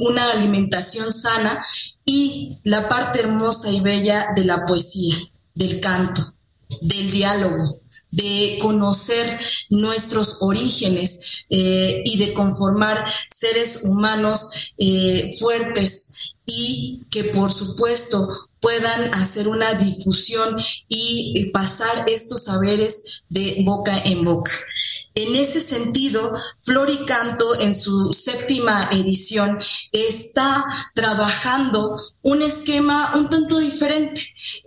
una 0.00 0.30
alimentación 0.32 1.12
sana 1.12 1.64
y 2.04 2.58
la 2.64 2.88
parte 2.88 3.20
hermosa 3.20 3.70
y 3.70 3.80
bella 3.80 4.26
de 4.34 4.44
la 4.44 4.66
poesía 4.66 5.16
del 5.54 5.80
canto, 5.80 6.34
del 6.80 7.10
diálogo, 7.10 7.80
de 8.10 8.58
conocer 8.60 9.40
nuestros 9.70 10.38
orígenes 10.40 11.44
eh, 11.50 12.02
y 12.04 12.18
de 12.18 12.32
conformar 12.32 13.04
seres 13.34 13.80
humanos 13.84 14.72
eh, 14.78 15.34
fuertes 15.40 16.13
y 16.56 17.06
que 17.10 17.24
por 17.24 17.52
supuesto 17.52 18.48
puedan 18.60 19.14
hacer 19.14 19.48
una 19.48 19.74
difusión 19.74 20.56
y 20.88 21.50
pasar 21.52 22.06
estos 22.08 22.44
saberes 22.44 23.22
de 23.28 23.62
boca 23.64 23.92
en 24.06 24.24
boca. 24.24 24.52
En 25.14 25.36
ese 25.36 25.60
sentido, 25.60 26.32
Floricanto 26.60 27.60
en 27.60 27.74
su 27.74 28.12
séptima 28.12 28.88
edición 28.90 29.60
está 29.92 30.64
trabajando 30.94 32.00
un 32.22 32.42
esquema 32.42 33.12
un 33.14 33.28
tanto 33.28 33.58
diferente. 33.58 34.22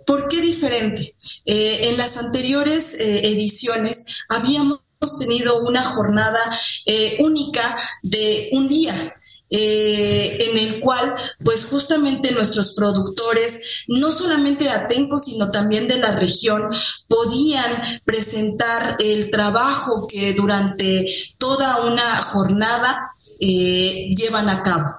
¿Por 0.06 0.28
qué 0.28 0.40
diferente? 0.40 1.16
Eh, 1.44 1.88
en 1.90 1.98
las 1.98 2.16
anteriores 2.16 2.94
eh, 2.94 3.28
ediciones 3.28 4.06
habíamos 4.28 4.80
tenido 5.18 5.60
una 5.60 5.84
jornada 5.84 6.40
eh, 6.86 7.18
única 7.20 7.78
de 8.02 8.48
un 8.52 8.68
día, 8.68 9.14
eh, 9.50 10.38
en 10.40 10.58
el 10.58 10.80
cual 10.80 11.14
pues 11.44 11.66
justamente 11.66 12.32
nuestros 12.32 12.74
productores, 12.74 13.84
no 13.88 14.12
solamente 14.12 14.64
de 14.64 14.70
Atenco, 14.70 15.18
sino 15.18 15.50
también 15.50 15.88
de 15.88 15.98
la 15.98 16.12
región, 16.12 16.70
podían 17.08 18.00
presentar 18.04 18.96
el 19.00 19.30
trabajo 19.30 20.06
que 20.06 20.34
durante 20.34 21.06
toda 21.38 21.86
una 21.86 22.22
jornada 22.22 23.10
eh, 23.40 24.14
llevan 24.16 24.48
a 24.48 24.62
cabo. 24.62 24.96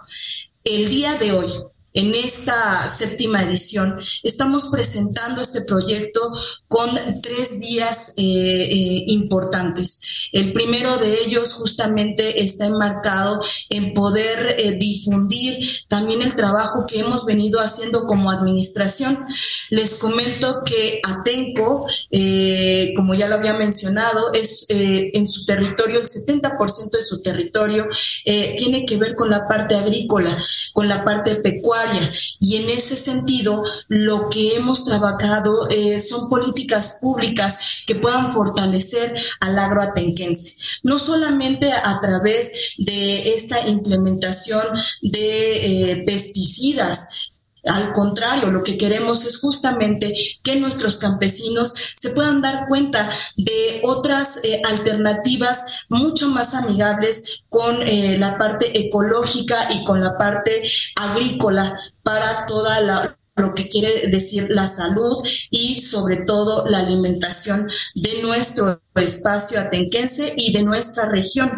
El 0.64 0.90
día 0.90 1.16
de 1.16 1.32
hoy, 1.32 1.52
en 1.94 2.14
esta 2.14 2.88
séptima 2.88 3.44
edición, 3.44 4.00
estamos 4.24 4.68
presentando 4.68 5.42
este 5.42 5.62
proyecto 5.62 6.32
con 6.68 6.90
tres 7.22 7.60
días 7.60 8.14
eh, 8.18 8.22
eh, 8.22 9.04
importantes. 9.08 10.30
El 10.32 10.54
primero 10.54 10.98
de 10.98 11.24
ellos 11.26 11.54
justamente 11.54 12.44
está 12.44 12.68
enmarcado 12.68 13.42
en 13.70 13.94
poder 13.94 14.56
eh, 14.60 14.74
difundir 14.74 15.58
también 15.88 16.22
el 16.22 16.36
trabajo 16.36 16.86
que 16.88 17.00
hemos 17.00 17.26
venido 17.26 17.60
haciendo 17.60 18.06
como 18.06 18.30
administración. 18.30 19.26
Les 19.72 19.96
comento 19.96 20.62
que 20.66 21.02
Atenco, 21.04 21.88
como 22.96 23.14
ya 23.16 23.28
lo 23.28 23.36
había 23.36 23.54
mencionado, 23.54 24.34
es 24.34 24.68
en 24.70 25.28
su 25.28 25.46
territorio, 25.46 26.00
el 26.00 26.08
70% 26.08 26.92
de 26.92 27.04
su 27.04 27.22
territorio 27.22 27.88
tiene 28.58 28.86
que 28.86 28.98
ver 28.98 29.16
con 29.16 29.30
la 29.30 29.48
parte 29.48 29.76
agrícola, 29.76 30.38
con 30.74 30.88
la 30.88 31.04
parte 31.04 31.36
pecuaria 31.36 31.79
y 32.40 32.58
en 32.58 32.70
ese 32.70 32.96
sentido, 32.96 33.64
lo 33.88 34.30
que 34.30 34.56
hemos 34.56 34.86
trabajado 34.86 35.68
eh, 35.70 36.00
son 36.00 36.30
políticas 36.30 36.98
públicas 37.02 37.84
que 37.86 37.96
puedan 37.96 38.32
fortalecer 38.32 39.16
al 39.42 39.58
agroatenquense, 39.58 40.80
no 40.84 41.00
solamente 41.00 41.72
a 41.72 42.00
través 42.02 42.76
de 42.78 43.34
esta 43.34 43.68
implementación 43.68 44.64
de 45.02 45.92
eh, 45.92 46.04
pesticidas 46.06 47.29
al 47.70 47.94
contrario, 47.94 48.52
lo 48.52 48.64
que 48.64 48.78
queremos 48.78 49.26
es 49.26 49.38
justamente 49.38 50.14
que 50.44 50.56
nuestros 50.56 50.98
campesinos 50.98 51.74
se 51.96 52.10
puedan 52.10 52.42
dar 52.42 52.68
cuenta 52.68 53.08
de 53.38 53.82
otras 53.84 54.40
eh, 54.44 54.60
alternativas 54.66 55.60
mucho 55.88 56.30
más 56.30 56.56
amigables 56.56 57.44
con 57.48 57.88
eh, 57.88 58.18
la 58.18 58.38
parte 58.40 58.80
ecológica 58.80 59.56
y 59.72 59.84
con 59.84 60.02
la 60.02 60.18
parte 60.18 60.52
agrícola 60.96 61.78
para 62.04 62.46
toda 62.48 62.82
la 62.82 63.16
lo 63.36 63.54
que 63.54 63.70
quiere 63.70 64.08
decir 64.08 64.48
la 64.50 64.68
salud 64.68 65.24
y 65.50 65.80
sobre 65.80 66.18
todo 66.26 66.68
la 66.68 66.80
alimentación 66.80 67.70
de 67.96 68.22
nuestro 68.22 68.82
espacio 68.96 69.62
atenquense 69.62 70.34
y 70.36 70.52
de 70.52 70.64
nuestra 70.64 71.08
región. 71.10 71.50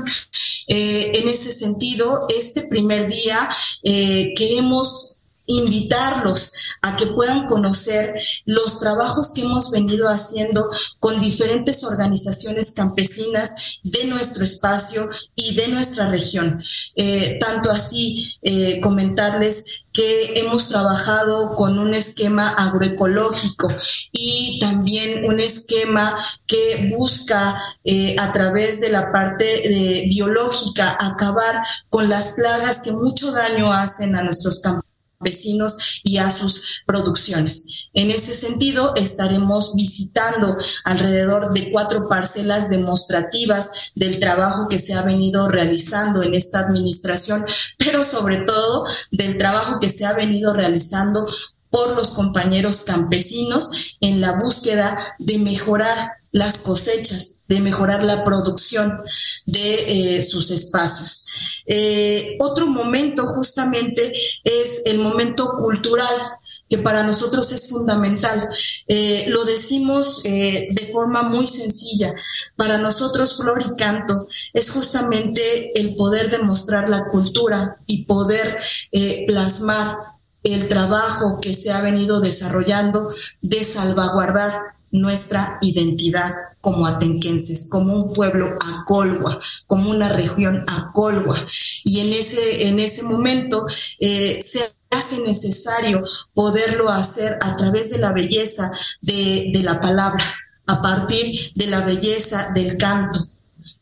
Eh, 0.68 1.12
en 1.16 1.28
ese 1.28 1.52
sentido, 1.52 2.28
este 2.38 2.68
primer 2.68 3.08
día 3.08 3.50
queremos 3.82 5.21
invitarlos 5.58 6.54
a 6.82 6.96
que 6.96 7.08
puedan 7.08 7.48
conocer 7.48 8.14
los 8.46 8.80
trabajos 8.80 9.32
que 9.34 9.42
hemos 9.42 9.72
venido 9.72 10.08
haciendo 10.08 10.70
con 11.00 11.20
diferentes 11.22 11.84
organizaciones 11.84 12.74
campesinas 12.74 13.52
de 13.84 14.06
nuestro 14.06 14.44
espacio 14.44 15.08
y 15.36 15.56
de 15.56 15.68
nuestra 15.70 16.10
región. 16.10 16.64
Eh, 16.96 17.38
tanto 17.40 17.72
así, 17.72 18.34
eh, 18.42 18.80
comentarles 18.82 19.66
que 19.94 20.40
hemos 20.40 20.70
trabajado 20.70 21.54
con 21.58 21.78
un 21.78 21.94
esquema 21.94 22.50
agroecológico 22.50 23.68
y 24.14 24.58
también 24.60 25.26
un 25.26 25.42
esquema 25.42 26.16
que 26.48 26.94
busca 26.96 27.62
eh, 27.84 28.16
a 28.18 28.32
través 28.32 28.80
de 28.80 28.88
la 28.88 29.12
parte 29.12 30.08
biológica 30.08 30.96
acabar 30.98 31.62
con 31.90 32.08
las 32.08 32.36
plagas 32.36 32.82
que 32.84 32.94
mucho 32.94 33.34
daño 33.34 33.74
hacen 33.74 34.16
a 34.16 34.24
nuestros 34.24 34.62
campos 34.62 34.81
vecinos 35.22 36.02
y 36.04 36.18
a 36.18 36.30
sus 36.30 36.82
producciones. 36.86 37.68
En 37.94 38.10
ese 38.10 38.34
sentido, 38.34 38.94
estaremos 38.96 39.76
visitando 39.76 40.58
alrededor 40.86 41.54
de 41.54 41.72
cuatro 41.72 42.08
parcelas 42.08 42.70
demostrativas 42.70 43.92
del 43.96 44.20
trabajo 44.20 44.68
que 44.70 44.80
se 44.80 44.94
ha 44.94 45.02
venido 45.02 45.50
realizando 45.50 46.24
en 46.24 46.34
esta 46.34 46.60
administración, 46.60 47.46
pero 47.78 48.04
sobre 48.04 48.38
todo 48.38 48.86
del 49.12 49.38
trabajo 49.38 49.80
que 49.80 49.90
se 49.90 50.06
ha 50.06 50.14
venido 50.14 50.54
realizando 50.54 51.28
por 51.70 51.96
los 51.96 52.10
compañeros 52.12 52.82
campesinos 52.82 53.96
en 54.02 54.22
la 54.22 54.34
búsqueda 54.34 55.16
de 55.20 55.38
mejorar 55.40 56.12
las 56.32 56.60
cosechas, 56.60 57.44
de 57.48 57.60
mejorar 57.60 58.04
la 58.04 58.24
producción 58.24 59.02
de 59.46 60.18
eh, 60.18 60.24
sus 60.24 60.52
espacios. 60.52 61.64
Eh, 61.66 62.38
otro 62.40 62.68
momento 62.68 63.26
justamente 63.28 64.14
es 64.44 64.82
el 64.86 65.00
momento 65.00 65.58
cultural 65.58 66.16
que 66.70 66.78
para 66.78 67.04
nosotros 67.04 67.52
es 67.52 67.68
fundamental. 67.68 68.48
Eh, 68.88 69.26
lo 69.28 69.44
decimos 69.44 70.24
de 70.24 70.90
forma 70.94 71.24
muy 71.24 71.46
sencilla. 71.46 72.14
Para 72.56 72.78
nosotros 72.78 73.36
Flor 73.36 73.62
y 73.62 73.76
Canto 73.76 74.30
es 74.54 74.70
justamente 74.70 75.78
el 75.78 75.96
poder 75.96 76.32
demostrar 76.32 76.90
la 76.90 77.10
cultura 77.10 77.76
y 77.88 78.06
poder 78.06 78.58
plasmar 79.28 79.98
el 80.44 80.70
trabajo 80.70 81.42
que 81.42 81.54
se 81.54 81.72
ha 81.72 81.82
venido 81.82 82.22
desarrollando 82.22 83.14
de 83.42 83.66
salvaguardar 83.66 84.54
nuestra 84.92 85.58
identidad 85.62 86.32
como 86.62 86.86
atenquenses, 86.86 87.70
como 87.70 87.96
un 87.96 88.14
pueblo 88.14 88.58
acolwa, 88.80 89.38
como 89.68 89.90
una 89.90 90.10
región 90.10 90.64
acolwa. 90.68 91.36
Y 91.84 92.00
en 92.00 92.14
ese, 92.14 92.68
en 92.68 92.80
ese 92.80 93.04
momento 93.04 93.66
eh, 94.00 94.44
se 94.46 94.60
hace 94.92 95.20
necesario 95.20 96.04
poderlo 96.34 96.90
hacer 96.90 97.38
a 97.42 97.56
través 97.58 97.90
de 97.92 98.00
la 98.00 98.14
belleza 98.14 98.72
de, 99.02 99.50
de 99.54 99.64
la 99.64 99.82
palabra, 99.82 100.24
a 100.68 100.82
partir 100.82 101.52
de 101.56 101.68
la 101.68 101.82
belleza 101.82 102.52
del 102.54 102.78
canto, 102.78 103.28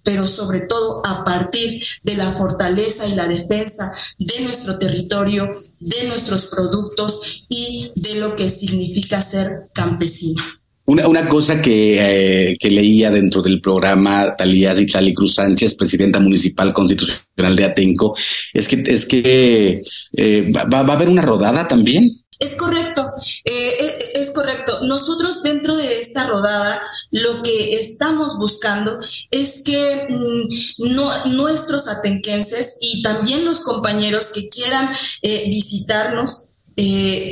pero 0.04 0.28
sobre 0.28 0.62
todo 0.62 1.02
a 1.06 1.26
partir 1.26 1.84
de 2.04 2.16
la 2.16 2.32
fortaleza 2.32 3.06
y 3.08 3.16
la 3.16 3.28
defensa 3.28 3.92
de 4.18 4.42
nuestro 4.42 4.80
territorio, 4.80 5.56
de 5.80 6.08
nuestros 6.08 6.46
productos 6.48 7.44
y 7.50 7.92
de 7.96 8.16
lo 8.16 8.36
que 8.36 8.50
significa 8.50 9.22
ser 9.22 9.70
campesino. 9.74 10.59
Una, 10.90 11.30
cosa 11.30 11.62
que, 11.62 12.52
eh, 12.52 12.58
que, 12.60 12.72
leía 12.72 13.12
dentro 13.12 13.44
del 13.44 13.62
programa 13.62 14.36
Talía 14.36 14.74
Zitlali 14.74 15.14
Cruz 15.14 15.36
Sánchez, 15.36 15.76
presidenta 15.76 16.20
municipal 16.20 16.74
constitucional 16.74 17.56
de 17.56 17.64
Atenco, 17.64 18.18
es 18.52 18.68
que 18.68 18.84
es 18.88 19.06
que 19.06 19.84
eh, 20.14 20.52
va, 20.52 20.80
a 20.80 20.94
haber 20.94 21.10
una 21.10 21.22
rodada 21.22 21.68
también. 21.68 22.26
Es 22.40 22.56
correcto, 22.56 23.08
eh, 23.46 24.00
es 24.16 24.32
correcto. 24.32 24.80
Nosotros 24.82 25.44
dentro 25.44 25.76
de 25.76 26.00
esta 26.00 26.26
rodada 26.26 26.82
lo 27.12 27.44
que 27.44 27.76
estamos 27.76 28.40
buscando 28.40 28.98
es 29.30 29.62
que 29.64 30.08
mm, 30.10 30.96
no, 30.96 31.26
nuestros 31.28 31.88
atenquenses 31.88 32.78
y 32.82 33.04
también 33.04 33.46
los 33.46 33.60
compañeros 33.60 34.30
que 34.34 34.50
quieran 34.50 34.90
visitarnos 35.22 36.46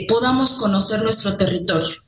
podamos 0.08 0.52
conocer 0.58 1.02
nuestro 1.02 1.38
territorio 1.38 2.07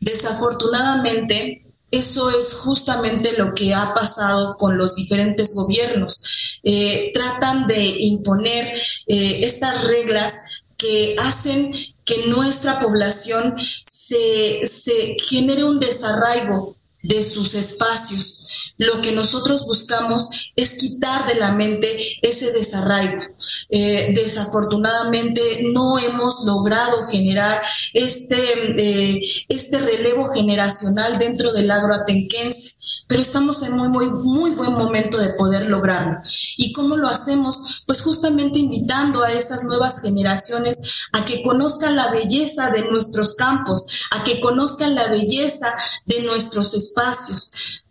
Desafortunadamente, 0.00 1.64
eso 1.90 2.30
es 2.30 2.54
justamente 2.54 3.36
lo 3.36 3.52
que 3.52 3.74
ha 3.74 3.94
pasado 3.94 4.56
con 4.56 4.78
los 4.78 4.94
diferentes 4.94 5.54
gobiernos. 5.54 6.24
Eh, 6.62 7.10
tratan 7.12 7.66
de 7.66 7.84
imponer 7.84 8.80
eh, 9.06 9.40
estas 9.42 9.84
reglas 9.84 10.34
que 10.76 11.16
hacen 11.18 11.72
que 12.04 12.26
nuestra 12.28 12.78
población 12.80 13.56
se, 13.90 14.66
se 14.66 15.16
genere 15.28 15.64
un 15.64 15.78
desarraigo 15.78 16.76
de 17.02 17.22
sus 17.22 17.54
espacios. 17.54 18.48
Lo 18.78 19.00
que 19.00 19.12
nosotros 19.12 19.66
buscamos 19.66 20.30
es 20.56 20.70
quitar 20.70 21.26
de 21.26 21.38
la 21.38 21.52
mente 21.52 22.18
ese 22.22 22.52
desarraigo. 22.52 23.22
Eh, 23.68 24.12
desafortunadamente 24.14 25.40
no 25.72 25.98
hemos 25.98 26.44
logrado 26.44 27.06
generar 27.08 27.60
este, 27.92 28.36
eh, 28.76 29.20
este 29.48 29.78
relevo 29.80 30.32
generacional 30.32 31.18
dentro 31.18 31.52
del 31.52 31.70
agroatenquense 31.70 32.80
pero 33.10 33.22
estamos 33.22 33.60
en 33.62 33.76
muy, 33.76 33.88
muy, 33.88 34.08
muy 34.08 34.50
buen 34.52 34.72
momento 34.72 35.18
de 35.18 35.34
poder 35.34 35.68
lograrlo. 35.68 36.18
¿Y 36.56 36.72
cómo 36.72 36.96
lo 36.96 37.08
hacemos? 37.08 37.82
Pues 37.84 38.02
justamente 38.02 38.60
invitando 38.60 39.24
a 39.24 39.32
esas 39.32 39.64
nuevas 39.64 40.00
generaciones 40.00 40.78
a 41.10 41.24
que 41.24 41.42
conozcan 41.42 41.96
la 41.96 42.12
belleza 42.12 42.70
de 42.70 42.84
nuestros 42.84 43.34
campos, 43.34 43.84
a 44.12 44.22
que 44.22 44.40
conozcan 44.40 44.94
la 44.94 45.08
belleza 45.08 45.74
de 46.06 46.22
nuestros 46.22 46.72
espacios. 46.72 46.89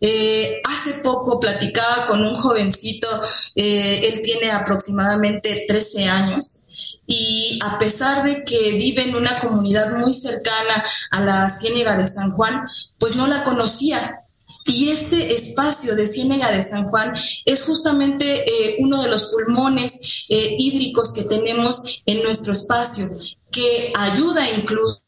Eh, 0.01 0.61
hace 0.65 1.01
poco 1.03 1.39
platicaba 1.39 2.07
con 2.07 2.21
un 2.21 2.33
jovencito, 2.33 3.07
eh, 3.55 4.01
él 4.05 4.21
tiene 4.21 4.51
aproximadamente 4.51 5.65
13 5.67 6.05
años, 6.05 6.61
y 7.05 7.59
a 7.63 7.79
pesar 7.79 8.23
de 8.23 8.43
que 8.45 8.73
vive 8.73 9.03
en 9.03 9.15
una 9.15 9.39
comunidad 9.39 9.97
muy 9.97 10.13
cercana 10.13 10.83
a 11.11 11.21
la 11.21 11.57
Ciénaga 11.57 11.97
de 11.97 12.07
San 12.07 12.31
Juan, 12.31 12.65
pues 12.99 13.15
no 13.15 13.27
la 13.27 13.43
conocía. 13.43 14.19
Y 14.65 14.89
este 14.89 15.33
espacio 15.33 15.95
de 15.95 16.05
Ciénega 16.05 16.51
de 16.51 16.61
San 16.61 16.89
Juan 16.89 17.13
es 17.45 17.63
justamente 17.63 18.45
eh, 18.45 18.75
uno 18.79 19.01
de 19.01 19.09
los 19.09 19.31
pulmones 19.31 20.25
hídricos 20.27 21.13
que 21.13 21.23
tenemos 21.23 21.81
en 22.05 22.21
nuestro 22.21 22.53
espacio, 22.53 23.09
que 23.51 23.91
ayuda 23.97 24.47
incluso 24.51 24.98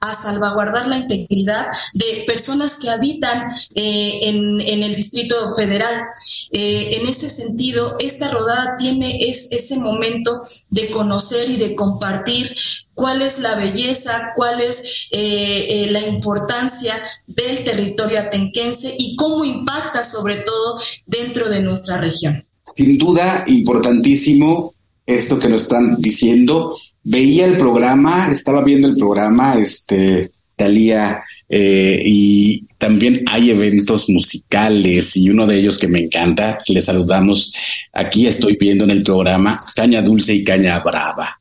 a 0.00 0.14
salvaguardar 0.14 0.86
la 0.88 0.98
integridad 0.98 1.66
de 1.94 2.24
personas 2.26 2.78
que 2.80 2.90
habitan 2.90 3.52
eh, 3.74 4.20
en, 4.22 4.82
el 4.82 4.94
Distrito 4.94 5.54
Federal. 5.54 6.02
Eh, 6.50 6.98
en 7.00 7.08
ese 7.08 7.28
sentido, 7.28 7.96
esta 7.98 8.30
rodada 8.30 8.76
tiene 8.76 9.28
es, 9.28 9.48
ese 9.50 9.76
momento 9.78 10.42
de 10.70 10.88
conocer 10.88 11.50
y 11.50 11.56
de 11.56 11.74
compartir 11.74 12.54
cuál 12.94 13.22
es 13.22 13.40
la 13.40 13.54
belleza, 13.56 14.32
cuál 14.34 14.60
es 14.60 15.06
eh, 15.10 15.86
la 15.90 16.06
importancia 16.06 16.94
del 17.26 17.64
territorio 17.64 18.20
atenquense 18.20 18.94
y 18.98 19.16
cómo 19.16 19.44
impacta 19.44 20.04
sobre 20.04 20.36
todo 20.36 20.80
dentro 21.06 21.48
de 21.48 21.60
nuestra 21.60 21.98
región. 21.98 22.46
Sin 22.74 22.98
duda, 22.98 23.44
importantísimo 23.46 24.74
esto 25.06 25.38
que 25.38 25.48
nos 25.48 25.62
están 25.62 25.96
diciendo. 26.00 26.76
Veía 27.08 27.46
el 27.46 27.56
programa, 27.56 28.32
estaba 28.32 28.64
viendo 28.64 28.88
el 28.88 28.96
programa, 28.96 29.54
este, 29.54 30.32
Talía, 30.56 31.22
eh, 31.48 32.02
y 32.04 32.66
también 32.78 33.22
hay 33.28 33.50
eventos 33.50 34.10
musicales 34.10 35.16
y 35.16 35.30
uno 35.30 35.46
de 35.46 35.56
ellos 35.56 35.78
que 35.78 35.86
me 35.86 36.00
encanta, 36.00 36.58
le 36.66 36.82
saludamos, 36.82 37.54
aquí 37.92 38.26
estoy 38.26 38.56
viendo 38.58 38.82
en 38.82 38.90
el 38.90 39.04
programa 39.04 39.60
Caña 39.76 40.02
Dulce 40.02 40.34
y 40.34 40.42
Caña 40.42 40.80
Brava. 40.80 41.40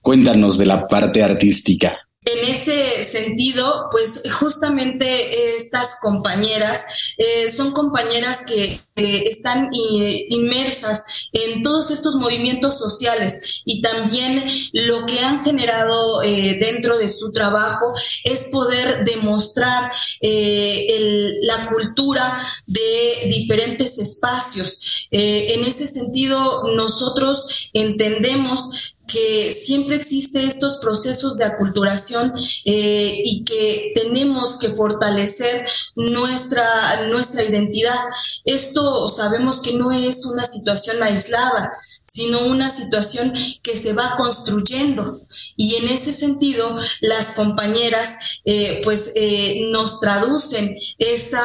Cuéntanos 0.00 0.56
de 0.56 0.64
la 0.64 0.88
parte 0.88 1.22
artística. 1.22 1.98
En 2.32 2.50
ese 2.50 3.02
sentido, 3.02 3.88
pues 3.90 4.22
justamente 4.38 5.56
estas 5.56 5.98
compañeras 6.00 6.84
eh, 7.16 7.48
son 7.48 7.72
compañeras 7.72 8.40
que 8.46 8.80
están 8.96 9.70
inmersas 9.72 11.28
en 11.32 11.62
todos 11.62 11.90
estos 11.90 12.16
movimientos 12.16 12.78
sociales 12.78 13.62
y 13.64 13.80
también 13.80 14.44
lo 14.72 15.06
que 15.06 15.18
han 15.20 15.42
generado 15.42 16.22
eh, 16.22 16.58
dentro 16.60 16.98
de 16.98 17.08
su 17.08 17.32
trabajo 17.32 17.94
es 18.24 18.50
poder 18.52 19.04
demostrar 19.06 19.90
eh, 20.20 21.32
la 21.42 21.66
cultura 21.66 22.46
de 22.66 23.26
diferentes 23.30 23.98
espacios. 23.98 25.06
en 25.10 25.64
ese 25.64 25.88
sentido, 25.88 26.62
nosotros 26.74 27.70
entendemos 27.72 28.92
que 29.10 29.52
siempre 29.52 29.96
existe 29.96 30.44
estos 30.44 30.78
procesos 30.78 31.36
de 31.36 31.44
aculturación 31.44 32.32
eh, 32.64 33.22
y 33.24 33.44
que 33.44 33.92
tenemos 33.94 34.58
que 34.58 34.68
fortalecer 34.68 35.66
nuestra, 35.94 36.64
nuestra 37.08 37.44
identidad. 37.44 37.98
Esto 38.44 39.08
sabemos 39.08 39.60
que 39.60 39.74
no 39.74 39.92
es 39.92 40.24
una 40.26 40.44
situación 40.44 41.02
aislada, 41.02 41.72
sino 42.12 42.40
una 42.40 42.70
situación 42.70 43.32
que 43.62 43.76
se 43.76 43.92
va 43.92 44.16
construyendo. 44.16 45.20
Y 45.56 45.76
en 45.76 45.90
ese 45.90 46.12
sentido, 46.12 46.76
las 47.00 47.30
compañeras 47.36 48.40
eh, 48.44 48.80
pues 48.82 49.12
eh, 49.14 49.68
nos 49.70 50.00
traducen 50.00 50.76
esa, 50.98 51.40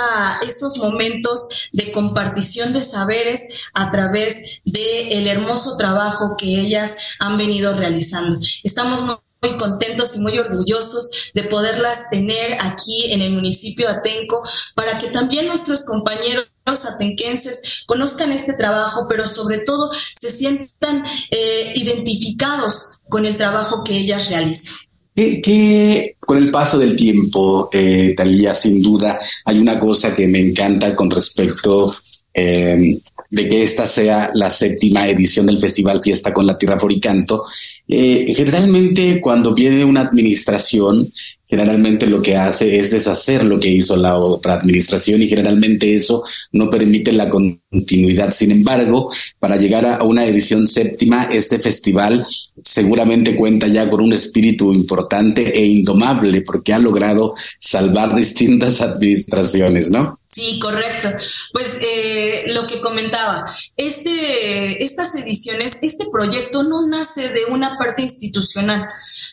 esos 0.47 0.77
momentos 0.77 1.69
de 1.71 1.91
compartición 1.91 2.73
de 2.73 2.81
saberes 2.81 3.41
a 3.73 3.91
través 3.91 4.61
del 4.65 5.11
el 5.11 5.27
hermoso 5.27 5.77
trabajo 5.77 6.35
que 6.35 6.47
ellas 6.47 6.97
han 7.19 7.37
venido 7.37 7.75
realizando. 7.75 8.39
Estamos 8.63 9.01
muy 9.01 9.57
contentos 9.57 10.15
y 10.15 10.21
muy 10.21 10.39
orgullosos 10.39 11.11
de 11.35 11.43
poderlas 11.43 12.09
tener 12.09 12.57
aquí 12.61 13.11
en 13.11 13.21
el 13.21 13.33
municipio 13.33 13.87
Atenco 13.87 14.41
para 14.73 14.97
que 14.97 15.07
también 15.09 15.47
nuestros 15.47 15.85
compañeros 15.85 16.47
atenquenses 16.65 17.83
conozcan 17.85 18.31
este 18.31 18.53
trabajo, 18.53 19.07
pero 19.07 19.27
sobre 19.27 19.59
todo 19.59 19.91
se 20.19 20.31
sientan 20.31 21.03
eh, 21.31 21.73
identificados 21.75 22.97
con 23.07 23.25
el 23.25 23.37
trabajo 23.37 23.83
que 23.83 23.97
ellas 23.97 24.29
realizan. 24.29 24.73
Que, 25.15 26.17
con 26.19 26.37
el 26.37 26.51
paso 26.51 26.77
del 26.77 26.95
tiempo, 26.95 27.69
eh, 27.71 28.13
Talía, 28.17 28.53
sin 28.53 28.81
duda, 28.81 29.17
hay 29.45 29.59
una 29.59 29.79
cosa 29.79 30.13
que 30.13 30.27
me 30.27 30.39
encanta 30.39 30.93
con 30.93 31.09
respecto 31.09 31.95
eh, 32.33 32.99
de 33.29 33.49
que 33.49 33.63
esta 33.63 33.87
sea 33.87 34.31
la 34.33 34.51
séptima 34.51 35.07
edición 35.07 35.45
del 35.45 35.61
Festival 35.61 36.01
Fiesta 36.01 36.33
con 36.33 36.45
la 36.45 36.57
Tierra 36.57 36.79
Foricanto. 36.79 37.43
Eh, 37.87 38.33
generalmente 38.35 39.21
cuando 39.21 39.53
viene 39.53 39.85
una 39.85 40.01
administración, 40.01 41.07
generalmente 41.47 42.07
lo 42.07 42.21
que 42.21 42.35
hace 42.35 42.79
es 42.79 42.91
deshacer 42.91 43.45
lo 43.45 43.59
que 43.59 43.69
hizo 43.69 43.95
la 43.97 44.17
otra 44.17 44.55
administración 44.55 45.21
y 45.21 45.27
generalmente 45.27 45.95
eso 45.95 46.23
no 46.51 46.69
permite 46.69 47.11
la 47.11 47.29
continuidad. 47.75 48.31
Sin 48.31 48.51
embargo, 48.51 49.11
para 49.37 49.57
llegar 49.57 49.85
a 49.85 50.03
una 50.03 50.25
edición 50.25 50.65
séptima, 50.65 51.25
este 51.31 51.59
festival 51.59 52.25
seguramente 52.61 53.35
cuenta 53.35 53.67
ya 53.67 53.89
con 53.89 54.01
un 54.01 54.13
espíritu 54.13 54.73
importante 54.73 55.59
e 55.59 55.65
indomable 55.65 56.41
porque 56.41 56.73
ha 56.73 56.79
logrado 56.79 57.33
salvar 57.59 58.15
distintas 58.15 58.81
administraciones, 58.89 59.91
¿no? 59.91 60.19
Sí, 60.25 60.59
correcto. 60.59 61.09
Pues 61.53 61.77
eh, 61.81 62.43
lo 62.47 62.67
que 62.67 62.81
comentaba, 62.81 63.45
este, 63.77 64.83
estas 64.83 65.15
ediciones, 65.15 65.77
este 65.81 66.07
proyecto 66.11 66.63
no 66.63 66.87
nace 66.87 67.29
de 67.29 67.45
una 67.49 67.77
parte 67.77 68.03
institucional, 68.03 68.85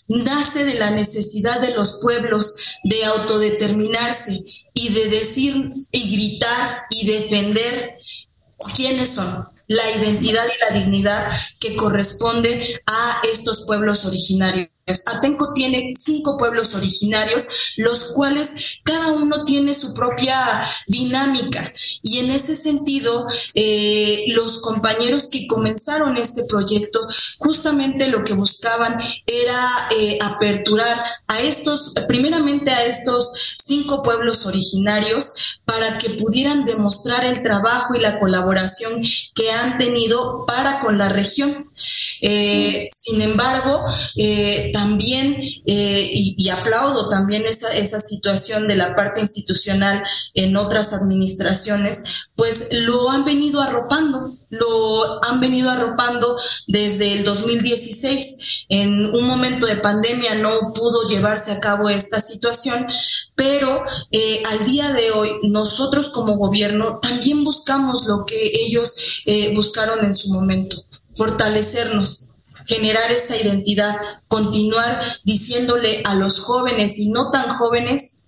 nace 0.07 0.65
de 0.65 0.75
la 0.75 0.93
necesidad 0.93 1.61
de 1.61 1.75
los 1.75 1.99
pueblos 2.01 2.55
de 2.85 3.05
autodeterminarse 3.05 4.45
y 4.75 4.89
de 4.91 5.09
decir 5.09 5.73
y 5.91 6.17
gritar 6.17 6.83
y 6.91 7.07
defender 7.07 7.99
quiénes 8.75 9.15
son, 9.15 9.47
la 9.69 9.91
identidad 9.93 10.45
y 10.45 10.73
la 10.73 10.79
dignidad 10.79 11.33
que 11.61 11.77
corresponde 11.77 12.81
a 12.87 13.21
estos 13.33 13.65
pueblos 13.67 14.05
originarios. 14.05 14.69
Atenco 15.07 15.53
tiene 15.55 15.95
cinco 15.99 16.37
pueblos 16.37 16.75
originarios, 16.75 17.47
los 17.77 18.13
cuales 18.13 18.53
cada 18.85 19.13
uno 19.13 19.45
tiene 19.45 19.75
su 19.75 19.95
propia 19.95 20.37
dinámica. 20.87 21.73
Y 22.03 22.19
en 22.19 22.31
ese 22.31 22.55
sentido, 22.55 23.27
eh, 23.55 24.25
los 24.29 24.61
compañeros 24.61 25.29
que 25.31 25.47
comenzaron 25.47 26.17
este 26.17 26.45
proyecto, 26.45 27.01
justamente 27.39 28.09
lo 28.09 28.25
que 28.25 28.35
buscaban 28.35 29.01
era 29.27 29.69
eh, 29.97 30.19
aperturar 30.21 31.03
a 31.29 31.41
estos, 31.41 31.95
primeramente 32.09 32.71
a 32.71 32.85
estos 32.85 33.57
cinco 33.65 34.03
pueblos 34.03 34.47
originarios, 34.47 35.59
para 35.65 35.99
que 35.99 36.11
pudieran 36.11 36.65
demostrar 36.65 37.25
el 37.25 37.43
trabajo 37.43 37.95
y 37.95 38.01
la 38.01 38.19
colaboración 38.19 39.03
que 39.35 39.51
han 39.51 39.79
tenido 39.79 40.45
para 40.47 40.81
con 40.81 40.99
la 40.99 41.09
región. 41.09 41.72
Eh, 42.21 42.89
sin 42.97 43.21
embargo, 43.21 43.85
eh, 44.17 44.71
también, 44.73 45.37
eh, 45.67 46.11
y, 46.13 46.49
aplaudo 46.51 47.09
también 47.09 47.47
esa, 47.47 47.75
esa 47.77 47.99
situación 47.99 48.69
de 48.69 48.77
la 48.77 48.95
parte 48.95 49.23
institucional 49.23 50.03
en 50.35 50.57
otras 50.57 50.93
administraciones, 50.93 52.05
pues 52.37 52.69
lo 52.73 53.11
han 53.11 53.25
venido 53.25 53.61
arropando, 53.61 54.37
lo 54.51 55.25
han 55.25 55.41
venido 55.41 55.71
arropando 55.71 56.37
desde 56.69 57.15
el 57.15 57.25
2016. 57.25 58.65
En 58.69 59.07
un 59.07 59.25
momento 59.27 59.67
de 59.67 59.77
pandemia 59.77 60.37
no 60.37 60.73
pudo 60.73 61.09
llevarse 61.09 61.53
a 61.53 61.61
cabo 61.61 61.89
esta 61.89 62.21
situación, 62.21 62.87
pero 63.35 63.85
al 64.51 64.67
día 64.67 64.93
de 64.93 65.11
hoy 65.11 65.31
nosotros 65.43 66.11
como 66.11 66.37
gobierno 66.37 67.01
también 67.01 67.43
buscamos 67.45 68.07
lo 68.07 68.25
que 68.27 68.53
ellos 68.67 69.23
buscaron 69.55 70.05
en 70.05 70.15
su 70.15 70.33
momento 70.33 70.77
fortalecernos, 71.15 72.31
generar 72.67 73.11
esta 73.11 73.37
identidad, 73.37 73.97
continuar 74.29 75.03
diciéndole 75.25 76.03
a 76.05 76.15
los 76.15 76.39
jóvenes 76.41 76.99
y 76.99 77.09
no 77.11 77.31
tan 77.31 77.49
jóvenes 77.51 78.21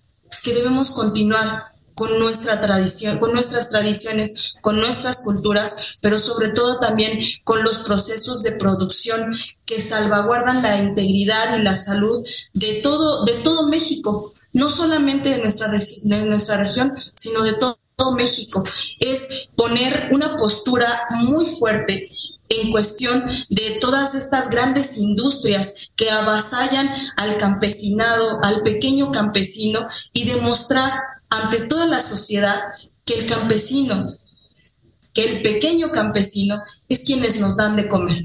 que 0.43 0.55
debemos 0.55 0.91
continuar 0.91 1.74
con 1.95 2.18
nuestra 2.18 2.61
tradición, 2.61 3.18
con 3.18 3.32
nuestras 3.32 3.70
tradiciones, 3.70 4.55
con 4.61 4.76
nuestras 4.76 5.22
culturas, 5.22 5.97
pero 6.03 6.18
sobre 6.18 6.49
todo 6.49 6.80
también 6.80 7.20
con 7.45 7.62
los 7.62 7.78
procesos 7.78 8.43
de 8.43 8.53
producción 8.53 9.35
que 9.64 9.80
salvaguardan 9.80 10.62
la 10.62 10.82
integridad 10.82 11.57
y 11.57 11.62
la 11.62 11.76
salud 11.76 12.24
de 12.53 12.74
todo, 12.82 13.24
de 13.24 13.35
todo 13.35 13.68
México, 13.68 14.35
no 14.53 14.68
solamente 14.70 15.30
de 15.30 15.43
nuestra, 15.43 15.68
de 15.68 16.26
nuestra 16.26 16.57
región, 16.57 16.93
sino 17.14 17.43
de 17.43 17.55
todo 17.55 17.78
México. 18.16 18.64
Es 18.99 19.49
poner 19.57 20.09
una 20.11 20.37
postura 20.37 20.89
muy 21.11 21.47
fuerte 21.47 22.11
en 22.49 22.70
cuestión 22.70 23.24
de 23.49 23.78
todas 23.80 24.14
estas 24.14 24.51
grandes 24.51 24.99
industrias 24.99 25.74
que 25.97 26.11
avasallan 26.11 26.88
al 27.16 27.36
campesinado, 27.38 28.38
al 28.42 28.62
pequeño 28.62 29.11
campesino 29.11 29.86
y 30.12 30.24
demostrar 30.24 30.92
ante 31.30 31.61
toda 31.61 31.86
la 31.86 32.01
sociedad 32.01 32.61
que 33.05 33.14
el 33.18 33.26
campesino, 33.26 34.14
que 35.12 35.24
el 35.24 35.42
pequeño 35.42 35.90
campesino 35.90 36.62
es 36.88 37.01
quienes 37.01 37.40
nos 37.40 37.57
dan 37.57 37.76
de 37.76 37.88
comer. 37.88 38.24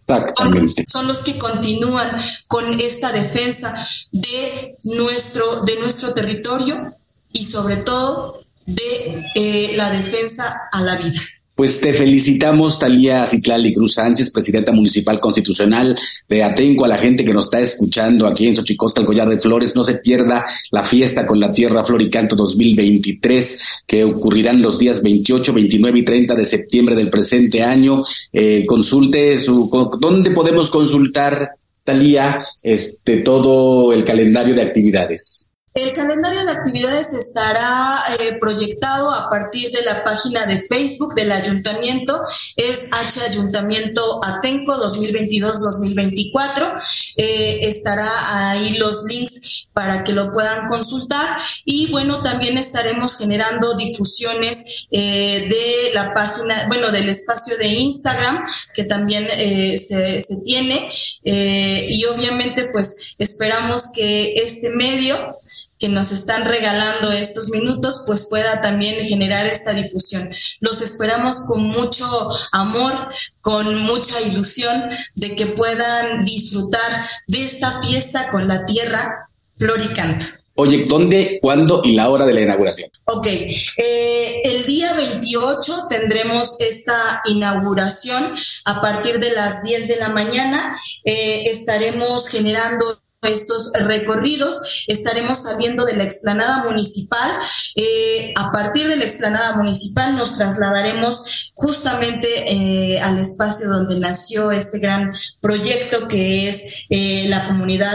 Exactamente. 0.00 0.84
Son 0.90 1.06
los 1.06 1.18
que 1.18 1.38
continúan 1.38 2.08
con 2.46 2.78
esta 2.78 3.10
defensa 3.10 3.74
de 4.12 4.76
nuestro, 4.82 5.62
de 5.62 5.78
nuestro 5.80 6.12
territorio 6.12 6.92
y 7.32 7.44
sobre 7.44 7.76
todo 7.76 8.44
de 8.66 9.24
eh, 9.34 9.72
la 9.76 9.90
defensa 9.90 10.68
a 10.72 10.82
la 10.82 10.96
vida. 10.96 11.20
Pues 11.54 11.80
te 11.80 11.94
felicitamos, 11.94 12.80
Talía 12.80 13.24
Citlali 13.26 13.72
Cruz 13.72 13.94
Sánchez, 13.94 14.32
presidenta 14.32 14.72
municipal 14.72 15.20
constitucional 15.20 15.96
de 16.28 16.42
Atenco, 16.42 16.84
a 16.84 16.88
la 16.88 16.98
gente 16.98 17.24
que 17.24 17.32
nos 17.32 17.44
está 17.44 17.60
escuchando 17.60 18.26
aquí 18.26 18.48
en 18.48 18.56
Xochicosca, 18.56 19.02
el 19.02 19.06
Collar 19.06 19.28
de 19.28 19.38
Flores. 19.38 19.76
No 19.76 19.84
se 19.84 19.98
pierda 19.98 20.44
la 20.72 20.82
fiesta 20.82 21.24
con 21.24 21.38
la 21.38 21.52
Tierra 21.52 21.84
Floricanto 21.84 22.34
2023, 22.34 23.62
que 23.86 24.02
ocurrirán 24.02 24.62
los 24.62 24.80
días 24.80 25.00
28, 25.00 25.52
29 25.52 25.98
y 26.00 26.04
30 26.04 26.34
de 26.34 26.44
septiembre 26.44 26.96
del 26.96 27.08
presente 27.08 27.62
año. 27.62 28.02
Eh, 28.32 28.64
consulte 28.66 29.38
su, 29.38 29.70
¿dónde 30.00 30.32
podemos 30.32 30.68
consultar, 30.70 31.50
Talía, 31.84 32.44
este, 32.64 33.18
todo 33.18 33.92
el 33.92 34.04
calendario 34.04 34.56
de 34.56 34.62
actividades? 34.62 35.50
El 35.76 35.92
calendario 35.92 36.44
de 36.44 36.52
actividades 36.52 37.14
estará 37.14 37.98
eh, 38.20 38.34
proyectado 38.38 39.10
a 39.10 39.28
partir 39.28 39.72
de 39.72 39.82
la 39.82 40.04
página 40.04 40.46
de 40.46 40.62
Facebook 40.62 41.16
del 41.16 41.32
ayuntamiento, 41.32 42.22
es 42.54 42.86
H 42.92 43.20
Ayuntamiento 43.28 44.24
Atenco 44.24 44.72
2022-2024. 44.72 46.80
Eh, 47.16 47.58
estará 47.62 48.08
ahí 48.50 48.76
los 48.76 49.02
links 49.06 49.66
para 49.72 50.04
que 50.04 50.12
lo 50.12 50.32
puedan 50.32 50.68
consultar. 50.68 51.38
Y 51.64 51.90
bueno, 51.90 52.22
también 52.22 52.56
estaremos 52.56 53.18
generando 53.18 53.74
difusiones 53.74 54.86
eh, 54.92 55.48
de 55.48 55.92
la 55.92 56.14
página, 56.14 56.68
bueno, 56.68 56.92
del 56.92 57.08
espacio 57.08 57.56
de 57.56 57.66
Instagram 57.66 58.46
que 58.74 58.84
también 58.84 59.28
se, 59.28 60.22
se, 60.22 60.36
tiene. 60.44 60.88
Y 61.24 62.04
obviamente 62.04 62.68
pues 62.68 63.16
esperamos 63.18 63.90
que 63.96 64.34
este 64.36 64.70
medio 64.70 65.36
que 65.78 65.88
nos 65.88 66.12
están 66.12 66.44
regalando 66.44 67.12
estos 67.12 67.50
minutos, 67.50 68.04
pues 68.06 68.28
pueda 68.30 68.60
también 68.60 69.04
generar 69.04 69.46
esta 69.46 69.72
difusión. 69.72 70.30
Los 70.60 70.80
esperamos 70.80 71.42
con 71.46 71.62
mucho 71.64 72.06
amor, 72.52 73.08
con 73.40 73.82
mucha 73.82 74.20
ilusión 74.22 74.84
de 75.14 75.36
que 75.36 75.46
puedan 75.46 76.24
disfrutar 76.24 77.08
de 77.26 77.44
esta 77.44 77.82
fiesta 77.82 78.30
con 78.30 78.48
la 78.48 78.64
tierra 78.66 79.28
floricanta. 79.56 80.26
Oye, 80.56 80.84
¿dónde, 80.84 81.40
cuándo 81.42 81.80
y 81.82 81.94
la 81.94 82.08
hora 82.08 82.24
de 82.26 82.32
la 82.32 82.40
inauguración? 82.42 82.88
Ok, 83.06 83.26
eh, 83.26 84.40
el 84.44 84.64
día 84.66 84.92
28 84.94 85.88
tendremos 85.90 86.60
esta 86.60 87.22
inauguración 87.24 88.36
a 88.64 88.80
partir 88.80 89.18
de 89.18 89.32
las 89.32 89.64
10 89.64 89.88
de 89.88 89.96
la 89.96 90.10
mañana. 90.10 90.78
Eh, 91.04 91.50
estaremos 91.50 92.28
generando 92.28 93.00
estos 93.28 93.72
recorridos. 93.74 94.84
Estaremos 94.86 95.42
saliendo 95.42 95.84
de 95.84 95.96
la 95.96 96.04
explanada 96.04 96.64
municipal. 96.64 97.32
Eh, 97.76 98.32
a 98.36 98.52
partir 98.52 98.88
de 98.88 98.96
la 98.96 99.04
explanada 99.04 99.56
municipal 99.56 100.16
nos 100.16 100.36
trasladaremos 100.36 101.50
justamente 101.54 102.28
eh, 102.52 103.00
al 103.00 103.18
espacio 103.18 103.68
donde 103.68 103.98
nació 103.98 104.50
este 104.50 104.78
gran 104.78 105.12
proyecto 105.40 106.08
que 106.08 106.48
es 106.48 106.86
eh, 106.90 107.26
la 107.28 107.46
comunidad 107.46 107.94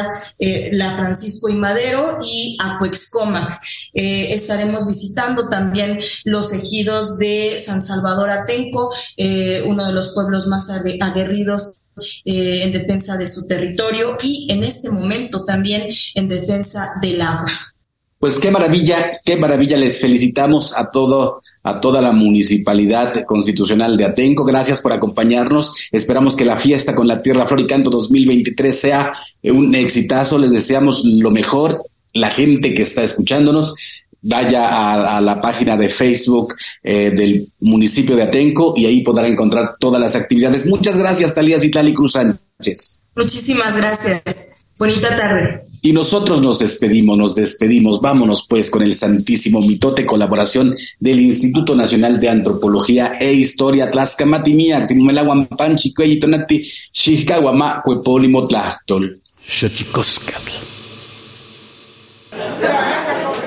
La 0.71 0.91
Francisco 0.91 1.49
y 1.49 1.55
Madero 1.55 2.19
y 2.23 2.57
Acuexcomac. 2.61 3.59
estaremos 3.93 4.87
visitando 4.87 5.49
también 5.49 5.99
los 6.23 6.53
ejidos 6.53 7.17
de 7.17 7.61
San 7.63 7.83
Salvador 7.83 8.29
Atenco, 8.29 8.91
uno 9.65 9.85
de 9.85 9.93
los 9.93 10.13
pueblos 10.13 10.47
más 10.47 10.69
aguerridos 10.69 11.78
eh, 12.25 12.61
en 12.63 12.71
defensa 12.71 13.17
de 13.17 13.27
su 13.27 13.47
territorio 13.47 14.17
y 14.23 14.47
en 14.51 14.63
este 14.63 14.89
momento 14.89 15.43
también 15.45 15.89
en 16.15 16.27
defensa 16.27 16.93
del 17.01 17.21
agua. 17.21 17.49
Pues 18.19 18.37
qué 18.37 18.51
maravilla, 18.51 19.11
qué 19.23 19.37
maravilla. 19.37 19.77
Les 19.77 19.99
felicitamos 19.99 20.75
a 20.75 20.91
todo 20.91 21.41
a 21.63 21.81
toda 21.81 22.01
la 22.01 22.11
municipalidad 22.11 23.23
constitucional 23.25 23.97
de 23.97 24.05
Atenco. 24.05 24.45
Gracias 24.45 24.81
por 24.81 24.93
acompañarnos. 24.93 25.89
Esperamos 25.91 26.35
que 26.35 26.45
la 26.45 26.57
fiesta 26.57 26.95
con 26.95 27.07
la 27.07 27.21
Tierra 27.21 27.47
Floricanto 27.47 27.89
2023 27.89 28.79
sea 28.79 29.13
un 29.43 29.75
exitazo. 29.75 30.37
Les 30.37 30.51
deseamos 30.51 31.03
lo 31.05 31.31
mejor. 31.31 31.83
La 32.13 32.31
gente 32.31 32.73
que 32.73 32.81
está 32.81 33.03
escuchándonos 33.03 33.75
vaya 34.21 35.17
a, 35.17 35.21
la 35.21 35.41
página 35.41 35.77
de 35.77 35.89
Facebook 35.89 36.55
eh, 36.83 37.11
del 37.11 37.45
municipio 37.61 38.15
de 38.15 38.23
Atenco 38.23 38.73
y 38.75 38.85
ahí 38.85 39.01
podrá 39.01 39.27
encontrar 39.27 39.75
todas 39.79 40.01
las 40.01 40.15
actividades. 40.15 40.65
Muchas 40.65 40.97
gracias, 40.97 41.33
Talía 41.33 41.59
Citlali 41.59 41.93
Cruz 41.93 42.13
Sánchez. 42.13 43.01
Muchísimas 43.15 43.75
gracias. 43.77 44.53
Bonita 44.79 45.13
tarde. 45.13 45.61
Y 45.81 45.91
nosotros 45.91 46.41
nos 46.41 46.57
despedimos, 46.57 47.17
nos 47.17 47.35
despedimos. 47.35 47.99
Vámonos 47.99 48.47
pues 48.47 48.69
con 48.69 48.81
el 48.81 48.93
Santísimo 48.93 49.59
Mitote, 49.59 50.05
colaboración 50.05 50.73
del 51.01 51.19
Instituto 51.19 51.75
Nacional 51.75 52.17
de 52.17 52.29
Antropología 52.29 53.17
e 53.19 53.33
Historia 53.33 53.91
Tlaxcamatimia, 53.91 54.87
Tinumelaguampanchi, 54.87 55.93
Cueyitonati, 55.93 56.65
Xixcahuama, 56.93 57.81
Cuepólimo 57.83 58.47
Tlachtol. 58.47 59.19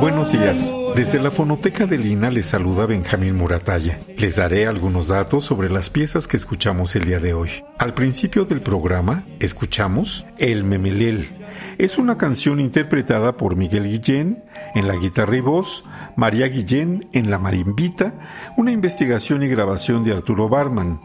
Buenos 0.00 0.32
días. 0.32 0.75
Desde 0.96 1.20
la 1.20 1.30
fonoteca 1.30 1.84
de 1.84 1.98
Lina 1.98 2.30
les 2.30 2.46
saluda 2.46 2.86
Benjamín 2.86 3.36
Muratalla. 3.36 4.00
Les 4.16 4.36
daré 4.36 4.66
algunos 4.66 5.08
datos 5.08 5.44
sobre 5.44 5.70
las 5.70 5.90
piezas 5.90 6.26
que 6.26 6.38
escuchamos 6.38 6.96
el 6.96 7.04
día 7.04 7.20
de 7.20 7.34
hoy. 7.34 7.50
Al 7.78 7.92
principio 7.92 8.46
del 8.46 8.62
programa, 8.62 9.26
escuchamos 9.38 10.24
El 10.38 10.64
Memelel. 10.64 11.28
Es 11.76 11.98
una 11.98 12.16
canción 12.16 12.60
interpretada 12.60 13.36
por 13.36 13.56
Miguel 13.56 13.84
Guillén 13.84 14.42
en 14.74 14.88
la 14.88 14.96
guitarra 14.96 15.36
y 15.36 15.40
voz, 15.40 15.84
María 16.16 16.48
Guillén 16.48 17.10
en 17.12 17.30
la 17.30 17.38
marimbita, 17.38 18.18
una 18.56 18.72
investigación 18.72 19.42
y 19.42 19.48
grabación 19.48 20.02
de 20.02 20.14
Arturo 20.14 20.48
Barman, 20.48 20.98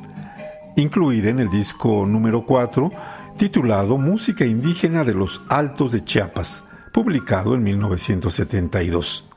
incluida 0.78 1.32
en 1.32 1.42
el 1.42 1.50
disco 1.50 2.06
número 2.06 2.46
4 2.46 2.92
titulado 3.36 3.98
Música 3.98 4.46
Indígena 4.46 5.04
de 5.04 5.16
los 5.16 5.42
Altos 5.50 5.92
de 5.92 6.00
Chiapas, 6.00 6.64
publicado 6.94 7.56
en 7.56 7.64
1972. 7.64 9.31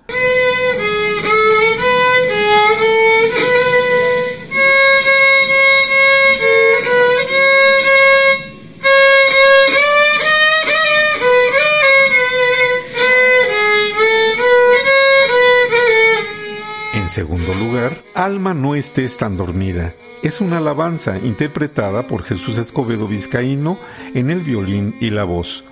Segundo 17.14 17.54
lugar, 17.54 18.02
Alma 18.16 18.54
no 18.54 18.74
estés 18.74 19.16
tan 19.18 19.36
dormida. 19.36 19.94
Es 20.24 20.40
una 20.40 20.58
alabanza 20.58 21.16
interpretada 21.18 22.08
por 22.08 22.24
Jesús 22.24 22.58
Escobedo 22.58 23.06
Vizcaíno 23.06 23.78
en 24.14 24.30
el 24.30 24.40
violín 24.40 24.96
y 25.00 25.10
la 25.10 25.22
voz 25.22 25.64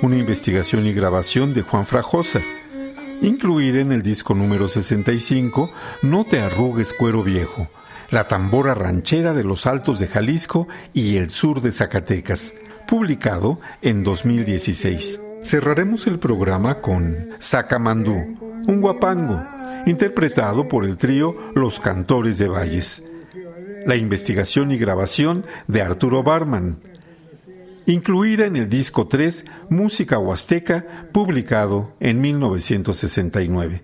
una 0.00 0.16
investigación 0.16 0.86
y 0.86 0.92
grabación 0.92 1.54
de 1.54 1.62
Juan 1.62 1.84
Frajosa, 1.84 2.40
incluida 3.20 3.80
en 3.80 3.92
el 3.92 4.02
disco 4.02 4.34
número 4.34 4.68
65, 4.68 5.70
No 6.02 6.24
te 6.24 6.40
arrugues 6.40 6.92
cuero 6.92 7.22
viejo, 7.22 7.68
la 8.10 8.28
tambora 8.28 8.74
ranchera 8.74 9.34
de 9.34 9.44
los 9.44 9.66
altos 9.66 9.98
de 9.98 10.06
Jalisco 10.06 10.68
y 10.94 11.16
el 11.16 11.30
sur 11.30 11.60
de 11.60 11.72
Zacatecas, 11.72 12.54
publicado 12.86 13.60
en 13.82 14.04
2016. 14.04 15.20
Cerraremos 15.42 16.06
el 16.06 16.18
programa 16.18 16.76
con 16.76 17.28
Sacamandú, 17.38 18.64
un 18.66 18.80
guapango, 18.80 19.40
interpretado 19.88 20.68
por 20.68 20.84
el 20.84 20.96
trío 20.96 21.34
Los 21.54 21.80
Cantores 21.80 22.38
de 22.38 22.48
Valles. 22.48 23.10
La 23.86 23.96
investigación 23.96 24.70
y 24.70 24.78
grabación 24.78 25.46
de 25.66 25.82
Arturo 25.82 26.22
Barman, 26.22 26.80
incluida 27.86 28.46
en 28.46 28.56
el 28.56 28.68
disco 28.68 29.08
3 29.08 29.46
Música 29.70 30.18
Huasteca, 30.18 31.08
publicado 31.12 31.94
en 32.00 32.20
1969. 32.20 33.82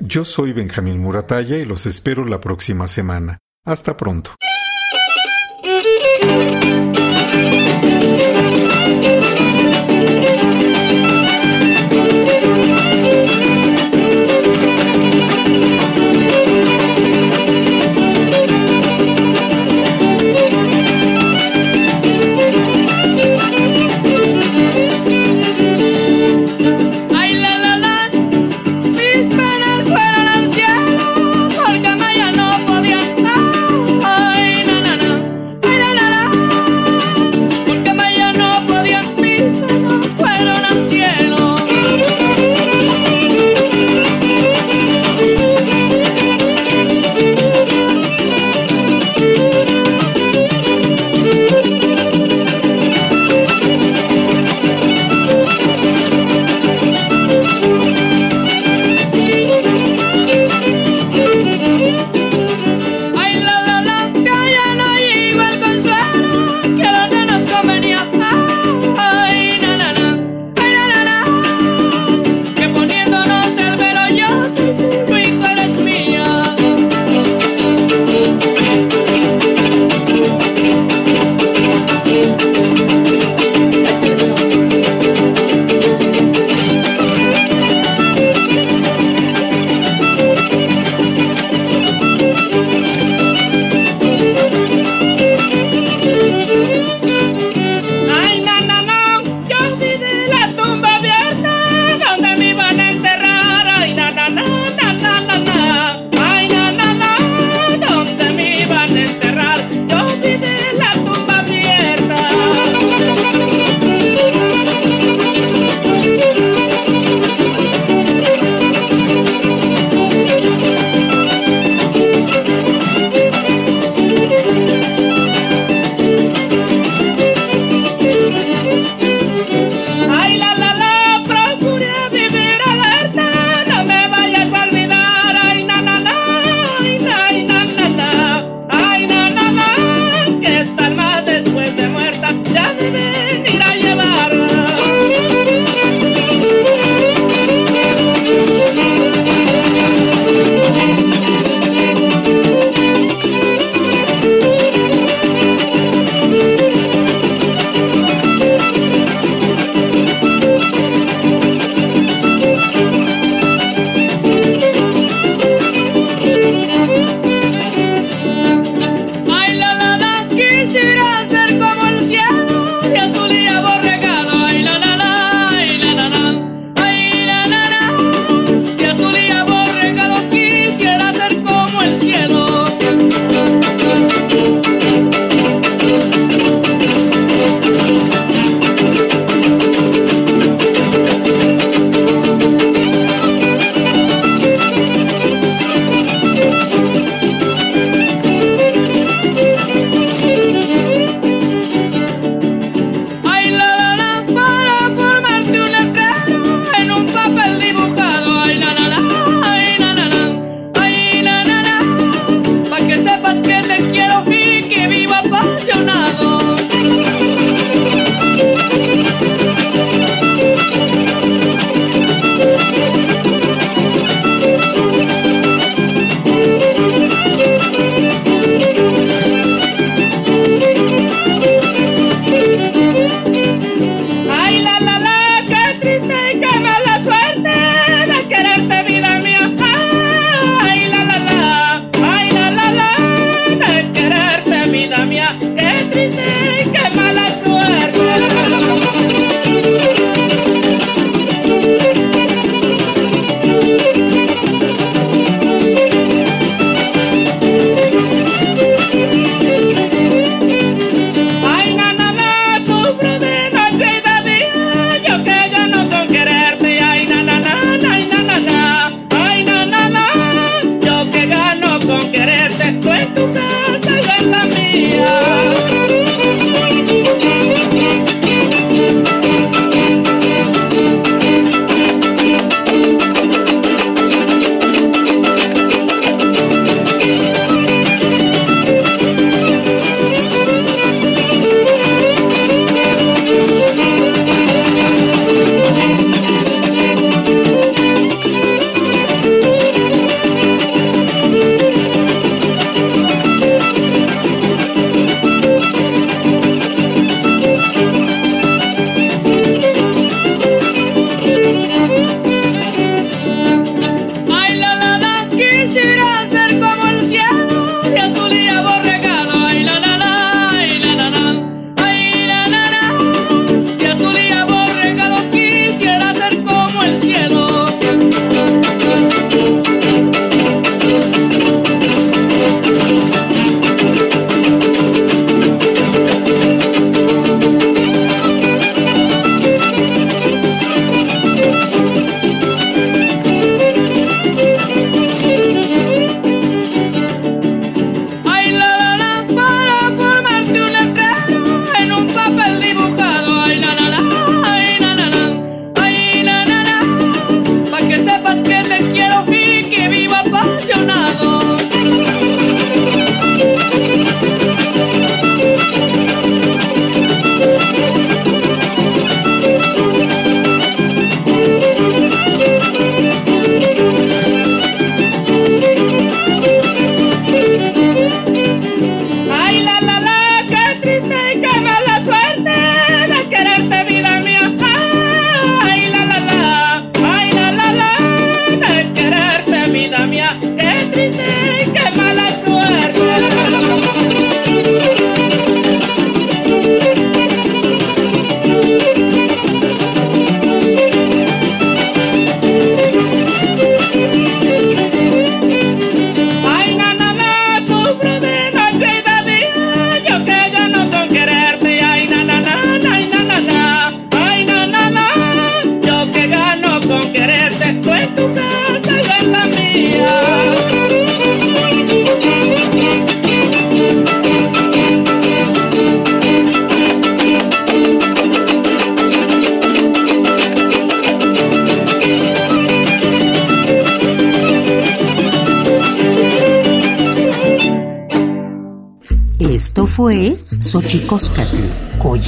Yo 0.00 0.24
soy 0.24 0.52
Benjamín 0.52 1.00
Muratalla 1.00 1.56
y 1.56 1.64
los 1.64 1.86
espero 1.86 2.24
la 2.24 2.40
próxima 2.40 2.86
semana. 2.86 3.38
Hasta 3.64 3.96
pronto. 3.96 4.32